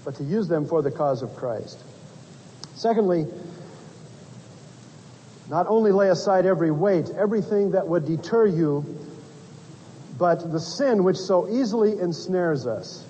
but 0.04 0.14
to 0.16 0.24
use 0.24 0.46
them 0.46 0.66
for 0.66 0.82
the 0.82 0.90
cause 0.90 1.22
of 1.22 1.34
Christ. 1.36 1.78
Secondly, 2.78 3.26
not 5.50 5.66
only 5.66 5.90
lay 5.90 6.10
aside 6.10 6.46
every 6.46 6.70
weight, 6.70 7.10
everything 7.10 7.72
that 7.72 7.88
would 7.88 8.06
deter 8.06 8.46
you, 8.46 8.84
but 10.16 10.52
the 10.52 10.60
sin 10.60 11.02
which 11.02 11.16
so 11.16 11.48
easily 11.48 11.98
ensnares 11.98 12.68
us, 12.68 13.04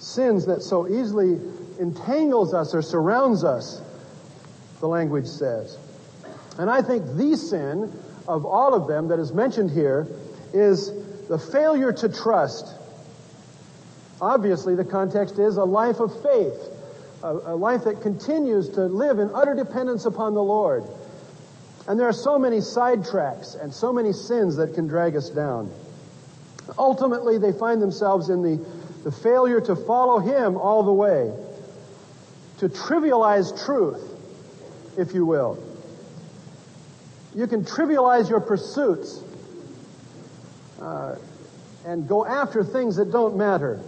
sins 0.00 0.46
that 0.46 0.60
so 0.60 0.88
easily 0.88 1.40
entangles 1.78 2.52
us 2.52 2.74
or 2.74 2.82
surrounds 2.82 3.44
us 3.44 3.80
the 4.80 4.88
language 4.88 5.28
says. 5.28 5.78
And 6.58 6.68
I 6.68 6.82
think 6.82 7.04
the 7.16 7.36
sin 7.36 7.92
of 8.26 8.44
all 8.44 8.74
of 8.74 8.88
them 8.88 9.06
that 9.08 9.20
is 9.20 9.32
mentioned 9.32 9.70
here 9.70 10.08
is 10.52 10.90
the 11.28 11.38
failure 11.38 11.92
to 11.92 12.08
trust. 12.08 12.74
Obviously, 14.20 14.74
the 14.74 14.84
context 14.84 15.38
is 15.38 15.58
a 15.58 15.64
life 15.64 16.00
of 16.00 16.10
faith, 16.24 16.71
a, 17.22 17.28
a 17.28 17.56
life 17.56 17.84
that 17.84 18.02
continues 18.02 18.68
to 18.70 18.86
live 18.86 19.18
in 19.18 19.30
utter 19.34 19.54
dependence 19.54 20.04
upon 20.06 20.34
the 20.34 20.42
Lord. 20.42 20.84
And 21.86 21.98
there 21.98 22.08
are 22.08 22.12
so 22.12 22.38
many 22.38 22.58
sidetracks 22.58 23.60
and 23.60 23.72
so 23.72 23.92
many 23.92 24.12
sins 24.12 24.56
that 24.56 24.74
can 24.74 24.86
drag 24.86 25.16
us 25.16 25.30
down. 25.30 25.72
Ultimately, 26.78 27.38
they 27.38 27.52
find 27.52 27.82
themselves 27.82 28.28
in 28.28 28.42
the, 28.42 28.64
the 29.04 29.12
failure 29.12 29.60
to 29.60 29.74
follow 29.74 30.18
Him 30.18 30.56
all 30.56 30.84
the 30.84 30.92
way, 30.92 31.32
to 32.58 32.68
trivialize 32.68 33.64
truth, 33.64 34.00
if 34.96 35.12
you 35.12 35.26
will. 35.26 35.62
You 37.34 37.46
can 37.46 37.64
trivialize 37.64 38.28
your 38.30 38.40
pursuits 38.40 39.20
uh, 40.80 41.16
and 41.84 42.06
go 42.06 42.24
after 42.24 42.62
things 42.62 42.96
that 42.96 43.10
don't 43.10 43.36
matter. 43.36 43.80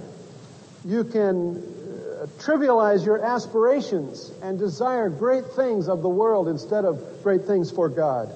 You 0.85 1.05
can 1.05 1.74
trivialize 2.39 3.05
your 3.05 3.25
aspirations 3.25 4.33
and 4.43 4.59
desire 4.59 5.09
great 5.09 5.45
things 5.53 5.89
of 5.89 6.03
the 6.03 6.09
world 6.09 6.49
instead 6.49 6.85
of 6.85 7.23
great 7.23 7.45
things 7.45 7.71
for 7.71 7.89
God. 7.89 8.31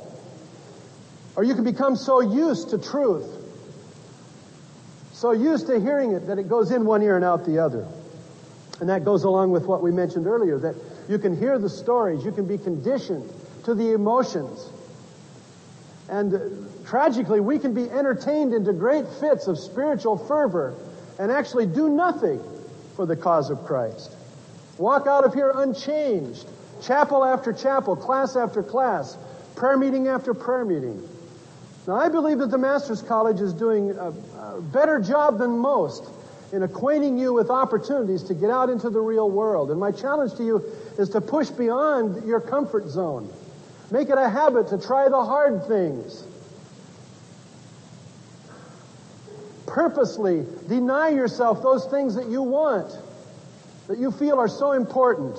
Or 1.36 1.44
you 1.44 1.54
can 1.54 1.64
become 1.64 1.96
so 1.96 2.20
used 2.20 2.70
to 2.70 2.78
truth, 2.78 3.26
so 5.12 5.32
used 5.32 5.66
to 5.66 5.80
hearing 5.80 6.12
it 6.12 6.26
that 6.26 6.38
it 6.38 6.48
goes 6.48 6.70
in 6.70 6.84
one 6.84 7.02
ear 7.02 7.16
and 7.16 7.24
out 7.24 7.44
the 7.44 7.58
other. 7.58 7.86
And 8.80 8.88
that 8.88 9.04
goes 9.04 9.24
along 9.24 9.50
with 9.50 9.64
what 9.64 9.82
we 9.82 9.90
mentioned 9.90 10.26
earlier, 10.26 10.58
that 10.58 10.76
you 11.08 11.18
can 11.18 11.36
hear 11.36 11.58
the 11.58 11.68
stories. 11.68 12.24
You 12.24 12.32
can 12.32 12.46
be 12.46 12.58
conditioned 12.58 13.32
to 13.64 13.74
the 13.74 13.92
emotions. 13.92 14.70
And 16.08 16.68
tragically, 16.86 17.40
we 17.40 17.58
can 17.58 17.74
be 17.74 17.90
entertained 17.90 18.54
into 18.54 18.72
great 18.72 19.06
fits 19.20 19.46
of 19.46 19.58
spiritual 19.58 20.16
fervor 20.16 20.74
and 21.18 21.30
actually 21.30 21.66
do 21.66 21.88
nothing 21.88 22.40
for 22.98 23.06
the 23.06 23.14
cause 23.14 23.48
of 23.48 23.64
Christ. 23.64 24.10
Walk 24.76 25.06
out 25.06 25.24
of 25.24 25.32
here 25.32 25.52
unchanged. 25.54 26.44
Chapel 26.82 27.24
after 27.24 27.52
chapel, 27.52 27.94
class 27.94 28.34
after 28.34 28.60
class, 28.60 29.16
prayer 29.54 29.76
meeting 29.76 30.08
after 30.08 30.34
prayer 30.34 30.64
meeting. 30.64 31.08
Now, 31.86 31.94
I 31.94 32.08
believe 32.08 32.38
that 32.38 32.50
the 32.50 32.58
Master's 32.58 33.00
College 33.00 33.40
is 33.40 33.52
doing 33.52 33.92
a, 33.92 34.12
a 34.40 34.60
better 34.60 34.98
job 34.98 35.38
than 35.38 35.58
most 35.58 36.10
in 36.52 36.64
acquainting 36.64 37.16
you 37.16 37.32
with 37.32 37.50
opportunities 37.50 38.24
to 38.24 38.34
get 38.34 38.50
out 38.50 38.68
into 38.68 38.90
the 38.90 39.00
real 39.00 39.30
world. 39.30 39.70
And 39.70 39.78
my 39.78 39.92
challenge 39.92 40.34
to 40.34 40.44
you 40.44 40.56
is 40.98 41.08
to 41.10 41.20
push 41.20 41.50
beyond 41.50 42.26
your 42.26 42.40
comfort 42.40 42.88
zone. 42.88 43.32
Make 43.92 44.08
it 44.08 44.18
a 44.18 44.28
habit 44.28 44.70
to 44.70 44.78
try 44.78 45.08
the 45.08 45.24
hard 45.24 45.68
things. 45.68 46.24
Purposely 49.68 50.44
deny 50.68 51.10
yourself 51.10 51.62
those 51.62 51.86
things 51.86 52.14
that 52.14 52.28
you 52.28 52.42
want, 52.42 52.90
that 53.86 53.98
you 53.98 54.10
feel 54.10 54.38
are 54.38 54.48
so 54.48 54.72
important. 54.72 55.38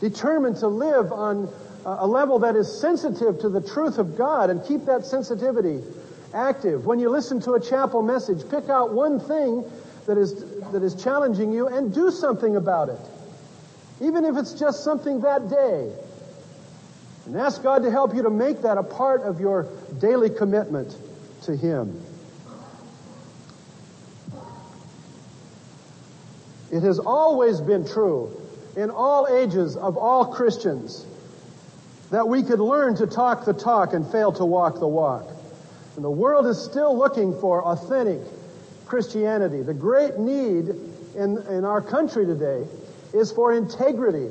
Determined 0.00 0.56
to 0.56 0.68
live 0.68 1.12
on 1.12 1.52
a 1.84 2.06
level 2.06 2.38
that 2.40 2.56
is 2.56 2.80
sensitive 2.80 3.38
to 3.40 3.48
the 3.48 3.60
truth 3.60 3.98
of 3.98 4.16
God 4.16 4.50
and 4.50 4.64
keep 4.64 4.86
that 4.86 5.04
sensitivity 5.04 5.82
active. 6.34 6.86
When 6.86 6.98
you 6.98 7.10
listen 7.10 7.40
to 7.42 7.52
a 7.52 7.60
chapel 7.60 8.02
message, 8.02 8.48
pick 8.50 8.68
out 8.68 8.92
one 8.92 9.20
thing 9.20 9.64
that 10.06 10.16
is, 10.18 10.44
that 10.72 10.82
is 10.82 10.94
challenging 10.94 11.52
you 11.52 11.68
and 11.68 11.94
do 11.94 12.10
something 12.10 12.56
about 12.56 12.88
it. 12.88 13.00
Even 14.00 14.24
if 14.24 14.36
it's 14.36 14.54
just 14.54 14.84
something 14.84 15.20
that 15.20 15.50
day. 15.50 15.92
And 17.26 17.36
ask 17.36 17.62
God 17.62 17.82
to 17.82 17.90
help 17.90 18.14
you 18.14 18.22
to 18.22 18.30
make 18.30 18.62
that 18.62 18.78
a 18.78 18.82
part 18.82 19.22
of 19.22 19.40
your 19.40 19.68
daily 20.00 20.30
commitment 20.30 20.96
to 21.42 21.54
Him. 21.54 22.02
It 26.70 26.82
has 26.82 26.98
always 26.98 27.60
been 27.60 27.86
true 27.86 28.36
in 28.76 28.90
all 28.90 29.26
ages 29.28 29.76
of 29.76 29.96
all 29.96 30.26
Christians 30.26 31.06
that 32.10 32.28
we 32.28 32.42
could 32.42 32.60
learn 32.60 32.96
to 32.96 33.06
talk 33.06 33.44
the 33.44 33.52
talk 33.52 33.92
and 33.92 34.10
fail 34.10 34.32
to 34.32 34.44
walk 34.44 34.78
the 34.78 34.86
walk. 34.86 35.28
And 35.96 36.04
the 36.04 36.10
world 36.10 36.46
is 36.46 36.62
still 36.62 36.96
looking 36.96 37.38
for 37.40 37.64
authentic 37.64 38.20
Christianity. 38.86 39.62
The 39.62 39.74
great 39.74 40.18
need 40.18 40.68
in, 41.16 41.38
in 41.48 41.64
our 41.64 41.80
country 41.80 42.26
today 42.26 42.66
is 43.12 43.30
for 43.32 43.52
integrity. 43.52 44.28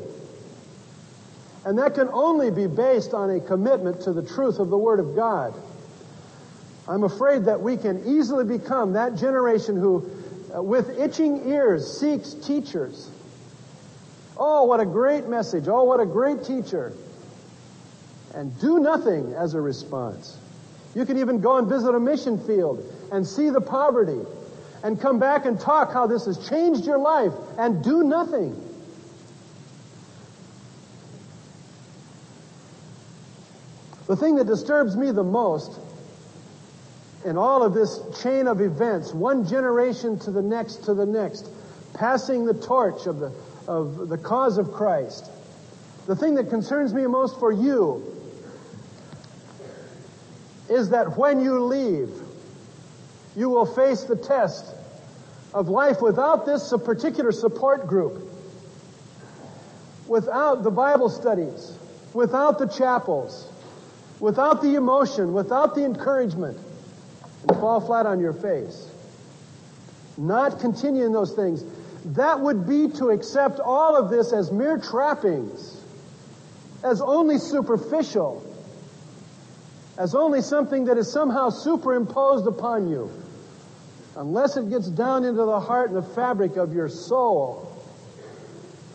And 1.65 1.77
that 1.77 1.95
can 1.95 2.09
only 2.09 2.51
be 2.51 2.67
based 2.67 3.13
on 3.13 3.29
a 3.29 3.39
commitment 3.39 4.01
to 4.01 4.13
the 4.13 4.23
truth 4.23 4.59
of 4.59 4.69
the 4.69 4.77
Word 4.77 4.99
of 4.99 5.15
God. 5.15 5.53
I'm 6.87 7.03
afraid 7.03 7.45
that 7.45 7.61
we 7.61 7.77
can 7.77 8.03
easily 8.05 8.45
become 8.45 8.93
that 8.93 9.15
generation 9.15 9.75
who, 9.75 10.09
Uh, 10.55 10.63
with 10.63 10.97
itching 10.99 11.47
ears, 11.49 11.99
seeks 11.99 12.33
teachers. 12.33 13.09
Oh, 14.37 14.63
what 14.63 14.79
a 14.79 14.85
great 14.85 15.27
message. 15.27 15.67
Oh, 15.67 15.83
what 15.83 15.99
a 15.99 16.05
great 16.05 16.43
teacher. 16.43 16.93
And 18.33 18.57
do 18.59 18.79
nothing 18.79 19.33
as 19.33 19.53
a 19.53 19.61
response. 19.61 20.37
You 20.95 21.05
can 21.05 21.17
even 21.19 21.41
go 21.41 21.57
and 21.57 21.67
visit 21.67 21.93
a 21.93 21.99
mission 21.99 22.39
field 22.45 22.83
and 23.11 23.27
see 23.27 23.49
the 23.49 23.61
poverty 23.61 24.19
and 24.83 24.99
come 24.99 25.19
back 25.19 25.45
and 25.45 25.59
talk 25.59 25.93
how 25.93 26.07
this 26.07 26.25
has 26.25 26.49
changed 26.49 26.85
your 26.85 26.97
life 26.97 27.33
and 27.57 27.83
do 27.83 28.03
nothing. 28.03 28.65
The 34.07 34.15
thing 34.15 34.37
that 34.37 34.47
disturbs 34.47 34.95
me 34.95 35.11
the 35.11 35.23
most 35.23 35.79
in 37.25 37.37
all 37.37 37.63
of 37.63 37.73
this 37.73 37.99
chain 38.21 38.47
of 38.47 38.61
events, 38.61 39.13
one 39.13 39.45
generation 39.47 40.17
to 40.19 40.31
the 40.31 40.41
next 40.41 40.85
to 40.85 40.93
the 40.93 41.05
next, 41.05 41.49
passing 41.93 42.45
the 42.45 42.53
torch 42.53 43.07
of 43.07 43.19
the, 43.19 43.31
of 43.67 44.09
the 44.09 44.17
cause 44.17 44.57
of 44.57 44.71
Christ. 44.71 45.29
The 46.07 46.15
thing 46.15 46.35
that 46.35 46.49
concerns 46.49 46.93
me 46.93 47.05
most 47.07 47.39
for 47.39 47.51
you 47.51 48.03
is 50.69 50.91
that 50.91 51.17
when 51.17 51.41
you 51.41 51.63
leave, 51.63 52.09
you 53.35 53.49
will 53.49 53.65
face 53.65 54.03
the 54.03 54.15
test 54.15 54.73
of 55.53 55.67
life 55.67 56.01
without 56.01 56.45
this 56.45 56.73
particular 56.85 57.31
support 57.31 57.87
group, 57.87 58.29
without 60.07 60.63
the 60.63 60.71
Bible 60.71 61.09
studies, 61.09 61.73
without 62.13 62.59
the 62.59 62.67
chapels, 62.67 63.51
without 64.19 64.61
the 64.61 64.75
emotion, 64.75 65.33
without 65.33 65.75
the 65.75 65.83
encouragement, 65.83 66.57
and 67.47 67.57
fall 67.57 67.79
flat 67.79 68.05
on 68.05 68.19
your 68.19 68.33
face. 68.33 68.89
Not 70.17 70.59
continue 70.59 71.05
in 71.05 71.13
those 71.13 71.33
things. 71.33 71.63
That 72.05 72.39
would 72.39 72.67
be 72.67 72.89
to 72.97 73.09
accept 73.09 73.59
all 73.59 73.95
of 73.95 74.09
this 74.09 74.33
as 74.33 74.51
mere 74.51 74.77
trappings, 74.77 75.81
as 76.83 77.01
only 77.01 77.37
superficial, 77.37 78.45
as 79.97 80.15
only 80.15 80.41
something 80.41 80.85
that 80.85 80.97
is 80.97 81.11
somehow 81.11 81.49
superimposed 81.49 82.47
upon 82.47 82.89
you. 82.89 83.11
Unless 84.15 84.57
it 84.57 84.69
gets 84.69 84.87
down 84.87 85.23
into 85.23 85.45
the 85.45 85.59
heart 85.59 85.89
and 85.91 85.97
the 85.97 86.13
fabric 86.13 86.57
of 86.57 86.73
your 86.73 86.89
soul. 86.89 87.65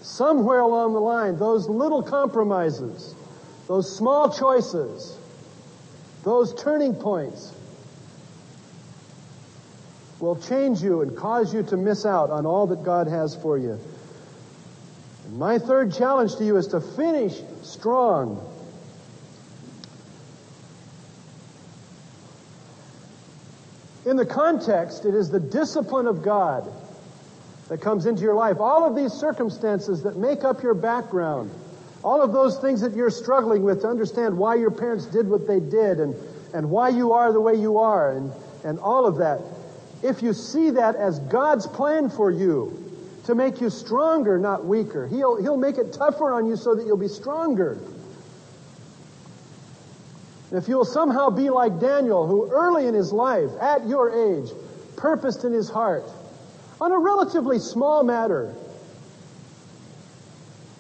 Somewhere 0.03 0.61
along 0.61 0.93
the 0.93 1.01
line, 1.01 1.39
those 1.39 1.67
little 1.67 2.03
compromises, 2.03 3.15
those 3.67 3.97
small 3.97 4.31
choices, 4.31 5.17
those 6.25 6.55
turning 6.55 6.95
points 6.95 7.53
will 10.25 10.37
change 10.37 10.83
you 10.83 11.03
and 11.03 11.17
cause 11.17 11.53
you 11.53 11.63
to 11.65 11.77
miss 11.77 12.07
out 12.07 12.31
on 12.31 12.47
all 12.47 12.67
that 12.69 12.83
God 12.83 13.07
has 13.07 13.37
for 13.37 13.59
you. 13.59 13.79
And 15.27 15.39
my 15.39 15.59
third 15.59 15.93
challenge 15.95 16.37
to 16.37 16.45
you 16.45 16.57
is 16.57 16.69
to 16.69 16.81
finish 16.81 17.39
strong. 17.63 18.51
In 24.07 24.17
the 24.17 24.27
context, 24.27 25.05
it 25.05 25.15
is 25.15 25.31
the 25.31 25.41
discipline 25.41 26.07
of 26.07 26.23
God 26.23 26.71
that 27.69 27.81
comes 27.81 28.07
into 28.07 28.23
your 28.23 28.35
life. 28.35 28.61
All 28.61 28.87
of 28.87 28.95
these 28.95 29.13
circumstances 29.13 30.03
that 30.03 30.17
make 30.17 30.45
up 30.45 30.63
your 30.63 30.75
background, 30.75 31.51
all 32.03 32.23
of 32.23 32.33
those 32.33 32.59
things 32.59 32.83
that 32.83 32.95
you're 32.95 33.11
struggling 33.11 33.63
with 33.63 33.83
to 33.83 33.89
understand 33.89 34.37
why 34.37 34.57
your 34.57 34.71
parents 34.71 35.07
did 35.07 35.29
what 35.29 35.47
they 35.47 35.61
did 35.61 36.01
and, 36.01 36.15
and 36.53 36.71
why 36.71 36.91
you 36.91 37.13
are 37.13 37.33
the 37.33 37.41
way 37.41 37.55
you 37.55 37.79
are 37.79 38.13
and, 38.13 38.31
and 38.63 38.79
all 38.79 39.07
of 39.07 39.17
that. 39.19 39.41
If 40.03 40.23
you 40.23 40.33
see 40.33 40.71
that 40.71 40.97
as 40.97 41.19
God's 41.21 41.67
plan 41.67 42.11
for 42.11 42.31
you 42.31 42.81
to 43.25 43.35
make 43.35 43.61
you 43.61 43.71
stronger, 43.71 44.39
not 44.39 44.65
weaker, 44.65 45.07
He'll, 45.07 45.41
He'll 45.41 45.57
make 45.57 45.79
it 45.79 45.93
tougher 45.93 46.33
on 46.33 46.47
you 46.47 46.57
so 46.57 46.75
that 46.75 46.87
you'll 46.87 46.97
be 46.97 47.09
stronger. 47.09 47.79
If 50.53 50.69
you'll 50.69 50.85
somehow 50.85 51.31
be 51.31 51.51
like 51.51 51.81
Daniel, 51.81 52.27
who 52.27 52.49
early 52.51 52.87
in 52.87 52.95
his 52.95 53.13
life, 53.13 53.51
at 53.61 53.89
your 53.89 54.11
age, 54.11 54.51
purposed 54.97 55.45
in 55.45 55.53
his 55.53 55.69
heart, 55.69 56.05
on 56.81 56.93
a 56.93 56.99
relatively 56.99 57.59
small 57.59 58.05
matter, 58.05 58.55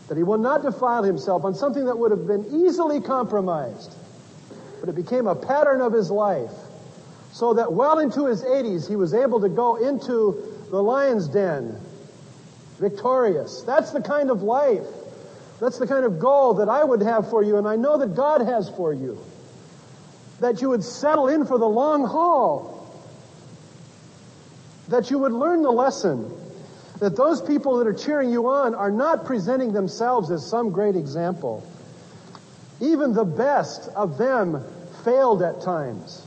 that 0.09 0.17
he 0.17 0.23
will 0.23 0.39
not 0.39 0.63
defile 0.63 1.03
himself 1.03 1.45
on 1.45 1.55
something 1.55 1.87
that 1.87 1.99
would 1.99 2.13
have 2.13 2.27
been 2.27 2.47
easily 2.53 3.01
compromised, 3.01 3.95
but 4.79 4.89
it 4.89 4.95
became 4.95 5.27
a 5.27 5.35
pattern 5.35 5.81
of 5.81 5.93
his 5.93 6.11
life, 6.11 6.53
so 7.35 7.55
that 7.55 7.73
well 7.73 7.99
into 7.99 8.27
his 8.27 8.45
80s 8.45 8.89
he 8.89 8.95
was 8.95 9.13
able 9.13 9.41
to 9.41 9.49
go 9.49 9.75
into 9.75 10.57
the 10.71 10.81
lion's 10.81 11.27
den 11.27 11.77
victorious. 12.79 13.63
That's 13.63 13.91
the 13.91 14.01
kind 14.01 14.31
of 14.31 14.43
life, 14.43 14.87
that's 15.61 15.79
the 15.79 15.87
kind 15.89 16.05
of 16.05 16.21
goal 16.21 16.55
that 16.55 16.69
I 16.69 16.85
would 16.85 17.03
have 17.03 17.29
for 17.31 17.43
you, 17.43 17.57
and 17.57 17.67
I 17.67 17.75
know 17.75 17.99
that 17.99 18.15
God 18.15 18.41
has 18.43 18.71
for 18.71 18.93
you. 18.93 19.19
That 20.39 20.63
you 20.63 20.69
would 20.69 20.85
settle 20.85 21.27
in 21.27 21.45
for 21.45 21.59
the 21.59 21.67
long 21.67 22.07
haul. 22.07 22.95
That 24.89 25.11
you 25.11 25.19
would 25.19 25.33
learn 25.33 25.63
the 25.63 25.73
lesson 25.73 26.33
that 27.01 27.17
those 27.17 27.43
people 27.43 27.79
that 27.79 27.89
are 27.89 27.95
cheering 27.95 28.31
you 28.31 28.49
on 28.49 28.77
are 28.77 28.93
not 28.93 29.25
presenting 29.25 29.73
themselves 29.73 30.31
as 30.31 30.49
some 30.49 30.71
great 30.71 30.95
example. 30.95 31.67
Even 32.81 33.13
the 33.13 33.25
best 33.25 33.89
of 33.97 34.19
them 34.19 34.65
failed 35.05 35.43
at 35.43 35.61
times. 35.63 36.24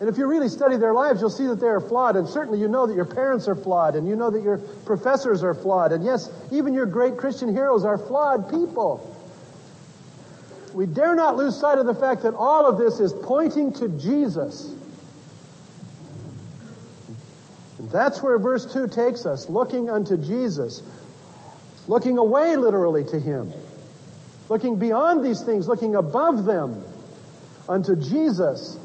And 0.00 0.08
if 0.08 0.16
you 0.16 0.26
really 0.26 0.48
study 0.48 0.76
their 0.76 0.94
lives, 0.94 1.20
you'll 1.20 1.30
see 1.30 1.46
that 1.48 1.60
they 1.60 1.66
are 1.66 1.80
flawed. 1.80 2.16
And 2.16 2.28
certainly 2.28 2.60
you 2.60 2.68
know 2.68 2.86
that 2.86 2.94
your 2.94 3.04
parents 3.04 3.48
are 3.48 3.56
flawed, 3.56 3.96
and 3.96 4.06
you 4.06 4.14
know 4.14 4.30
that 4.30 4.42
your 4.42 4.58
professors 4.58 5.42
are 5.42 5.54
flawed. 5.54 5.92
And 5.92 6.04
yes, 6.04 6.30
even 6.52 6.72
your 6.72 6.86
great 6.86 7.16
Christian 7.16 7.52
heroes 7.52 7.84
are 7.84 7.98
flawed 7.98 8.48
people. 8.48 9.14
We 10.72 10.86
dare 10.86 11.16
not 11.16 11.36
lose 11.36 11.58
sight 11.58 11.78
of 11.78 11.86
the 11.86 11.94
fact 11.94 12.22
that 12.22 12.34
all 12.34 12.66
of 12.66 12.78
this 12.78 13.00
is 13.00 13.12
pointing 13.12 13.72
to 13.74 13.88
Jesus. 13.88 14.72
And 17.78 17.90
that's 17.90 18.22
where 18.22 18.38
verse 18.38 18.72
2 18.72 18.88
takes 18.88 19.26
us, 19.26 19.48
looking 19.48 19.90
unto 19.90 20.16
Jesus. 20.16 20.82
Looking 21.88 22.18
away 22.18 22.54
literally 22.56 23.02
to 23.04 23.18
Him. 23.18 23.52
Looking 24.48 24.76
beyond 24.78 25.24
these 25.24 25.42
things, 25.42 25.66
looking 25.66 25.96
above 25.96 26.44
them 26.44 26.84
unto 27.68 27.96
Jesus, 27.96 28.78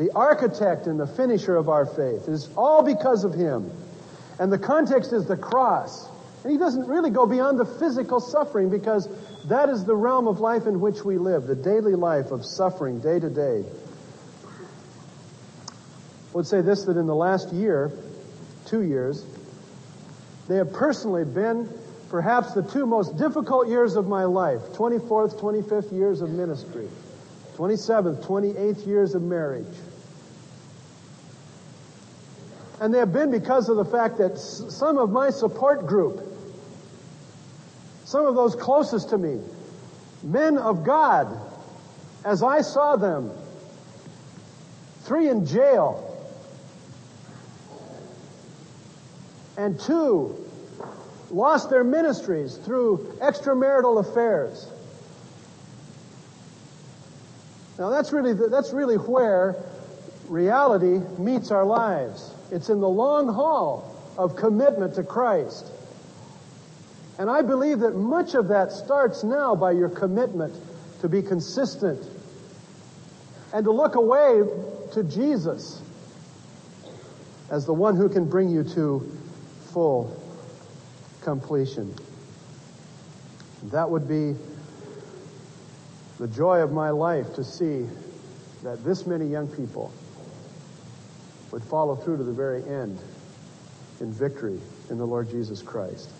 the 0.00 0.10
architect 0.14 0.86
and 0.86 0.98
the 0.98 1.06
finisher 1.06 1.54
of 1.56 1.68
our 1.68 1.84
faith. 1.84 2.26
It 2.26 2.32
is 2.32 2.48
all 2.56 2.82
because 2.82 3.22
of 3.24 3.34
Him. 3.34 3.70
And 4.38 4.50
the 4.50 4.58
context 4.58 5.12
is 5.12 5.26
the 5.26 5.36
cross. 5.36 6.08
And 6.42 6.50
He 6.50 6.56
doesn't 6.56 6.88
really 6.88 7.10
go 7.10 7.26
beyond 7.26 7.60
the 7.60 7.66
physical 7.66 8.18
suffering 8.18 8.70
because 8.70 9.06
that 9.48 9.68
is 9.68 9.84
the 9.84 9.94
realm 9.94 10.26
of 10.26 10.40
life 10.40 10.66
in 10.66 10.80
which 10.80 11.04
we 11.04 11.18
live, 11.18 11.46
the 11.46 11.54
daily 11.54 11.96
life 11.96 12.30
of 12.30 12.46
suffering 12.46 13.00
day 13.00 13.20
to 13.20 13.28
day. 13.28 13.62
I 14.46 16.32
would 16.32 16.46
say 16.46 16.62
this 16.62 16.84
that 16.84 16.96
in 16.96 17.06
the 17.06 17.14
last 17.14 17.52
year, 17.52 17.92
two 18.64 18.80
years, 18.80 19.22
they 20.48 20.56
have 20.56 20.72
personally 20.72 21.26
been 21.26 21.68
perhaps 22.08 22.54
the 22.54 22.62
two 22.62 22.86
most 22.86 23.18
difficult 23.18 23.68
years 23.68 23.96
of 23.96 24.08
my 24.08 24.24
life 24.24 24.62
24th, 24.72 25.38
25th 25.38 25.92
years 25.92 26.22
of 26.22 26.30
ministry, 26.30 26.88
27th, 27.58 28.24
28th 28.24 28.86
years 28.86 29.14
of 29.14 29.20
marriage. 29.20 29.66
And 32.80 32.94
they 32.94 32.98
have 32.98 33.12
been 33.12 33.30
because 33.30 33.68
of 33.68 33.76
the 33.76 33.84
fact 33.84 34.16
that 34.18 34.38
some 34.38 34.96
of 34.96 35.10
my 35.10 35.28
support 35.28 35.86
group, 35.86 36.26
some 38.04 38.26
of 38.26 38.34
those 38.34 38.54
closest 38.54 39.10
to 39.10 39.18
me, 39.18 39.38
men 40.22 40.56
of 40.56 40.82
God, 40.82 41.38
as 42.24 42.42
I 42.42 42.62
saw 42.62 42.96
them, 42.96 43.30
three 45.02 45.28
in 45.28 45.44
jail, 45.44 46.06
and 49.58 49.78
two 49.78 50.34
lost 51.30 51.68
their 51.68 51.84
ministries 51.84 52.56
through 52.56 53.14
extramarital 53.20 54.00
affairs. 54.00 54.66
Now 57.78 57.90
that's 57.90 58.10
really, 58.10 58.32
that's 58.32 58.72
really 58.72 58.96
where 58.96 59.56
reality 60.28 60.98
meets 61.18 61.50
our 61.50 61.64
lives. 61.64 62.34
It's 62.50 62.68
in 62.68 62.80
the 62.80 62.88
long 62.88 63.32
haul 63.32 63.96
of 64.18 64.36
commitment 64.36 64.94
to 64.96 65.02
Christ. 65.02 65.70
And 67.18 67.30
I 67.30 67.42
believe 67.42 67.80
that 67.80 67.94
much 67.94 68.34
of 68.34 68.48
that 68.48 68.72
starts 68.72 69.22
now 69.22 69.54
by 69.54 69.72
your 69.72 69.88
commitment 69.88 70.54
to 71.00 71.08
be 71.08 71.22
consistent 71.22 72.04
and 73.52 73.64
to 73.64 73.70
look 73.70 73.94
away 73.94 74.42
to 74.92 75.04
Jesus 75.04 75.82
as 77.50 77.66
the 77.66 77.74
one 77.74 77.96
who 77.96 78.08
can 78.08 78.28
bring 78.28 78.48
you 78.48 78.64
to 78.64 79.18
full 79.72 80.16
completion. 81.22 81.94
That 83.64 83.90
would 83.90 84.08
be 84.08 84.34
the 86.18 86.28
joy 86.28 86.60
of 86.60 86.72
my 86.72 86.90
life 86.90 87.34
to 87.34 87.44
see 87.44 87.86
that 88.62 88.84
this 88.84 89.06
many 89.06 89.26
young 89.26 89.48
people 89.48 89.92
would 91.52 91.62
follow 91.62 91.96
through 91.96 92.18
to 92.18 92.24
the 92.24 92.32
very 92.32 92.62
end 92.64 92.98
in 94.00 94.12
victory 94.12 94.58
in 94.88 94.98
the 94.98 95.06
Lord 95.06 95.30
Jesus 95.30 95.62
Christ. 95.62 96.10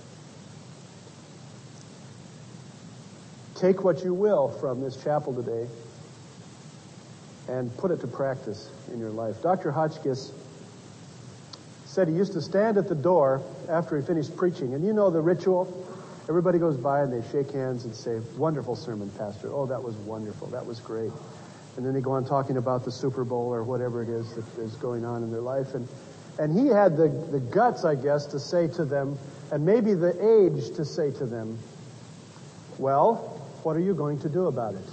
Take 3.54 3.84
what 3.84 4.02
you 4.02 4.14
will 4.14 4.48
from 4.48 4.80
this 4.80 4.96
chapel 5.02 5.34
today 5.34 5.68
and 7.48 7.76
put 7.76 7.90
it 7.90 8.00
to 8.00 8.06
practice 8.06 8.70
in 8.92 8.98
your 8.98 9.10
life. 9.10 9.42
Dr. 9.42 9.70
Hotchkiss 9.70 10.32
said 11.84 12.08
he 12.08 12.14
used 12.14 12.32
to 12.32 12.40
stand 12.40 12.78
at 12.78 12.88
the 12.88 12.94
door 12.94 13.42
after 13.68 13.98
he 13.98 14.06
finished 14.06 14.36
preaching. 14.36 14.74
And 14.74 14.84
you 14.84 14.92
know 14.92 15.10
the 15.10 15.20
ritual. 15.20 15.86
Everybody 16.28 16.58
goes 16.58 16.76
by 16.76 17.02
and 17.02 17.12
they 17.12 17.28
shake 17.30 17.50
hands 17.50 17.84
and 17.84 17.94
say, 17.94 18.20
Wonderful 18.36 18.76
sermon, 18.76 19.10
Pastor. 19.18 19.52
Oh, 19.52 19.66
that 19.66 19.82
was 19.82 19.96
wonderful. 19.96 20.46
That 20.48 20.64
was 20.64 20.78
great. 20.78 21.10
And 21.76 21.86
then 21.86 21.94
they 21.94 22.00
go 22.00 22.12
on 22.12 22.24
talking 22.24 22.56
about 22.56 22.84
the 22.84 22.92
Super 22.92 23.24
Bowl 23.24 23.54
or 23.54 23.62
whatever 23.62 24.02
it 24.02 24.08
is 24.08 24.34
that 24.34 24.58
is 24.58 24.74
going 24.76 25.04
on 25.04 25.22
in 25.22 25.30
their 25.30 25.40
life. 25.40 25.74
And, 25.74 25.88
and 26.38 26.58
he 26.58 26.66
had 26.66 26.96
the, 26.96 27.08
the 27.08 27.40
guts, 27.40 27.84
I 27.84 27.94
guess, 27.94 28.26
to 28.26 28.38
say 28.40 28.68
to 28.68 28.84
them, 28.84 29.18
and 29.52 29.64
maybe 29.64 29.94
the 29.94 30.10
age 30.10 30.76
to 30.76 30.84
say 30.84 31.10
to 31.12 31.26
them, 31.26 31.58
well, 32.78 33.14
what 33.62 33.76
are 33.76 33.80
you 33.80 33.94
going 33.94 34.18
to 34.20 34.28
do 34.28 34.46
about 34.46 34.74
it? 34.74 34.88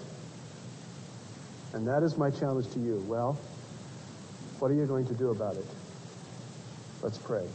And 1.74 1.88
that 1.88 2.04
is 2.04 2.18
my 2.18 2.30
challenge 2.30 2.72
to 2.74 2.80
you. 2.80 3.04
Well, 3.08 3.40
what 4.60 4.72
are 4.72 4.74
you 4.74 4.86
going 4.86 5.06
to 5.08 5.14
do 5.14 5.30
about 5.30 5.56
it? 5.56 5.66
Let's 7.02 7.18
pray. 7.18 7.48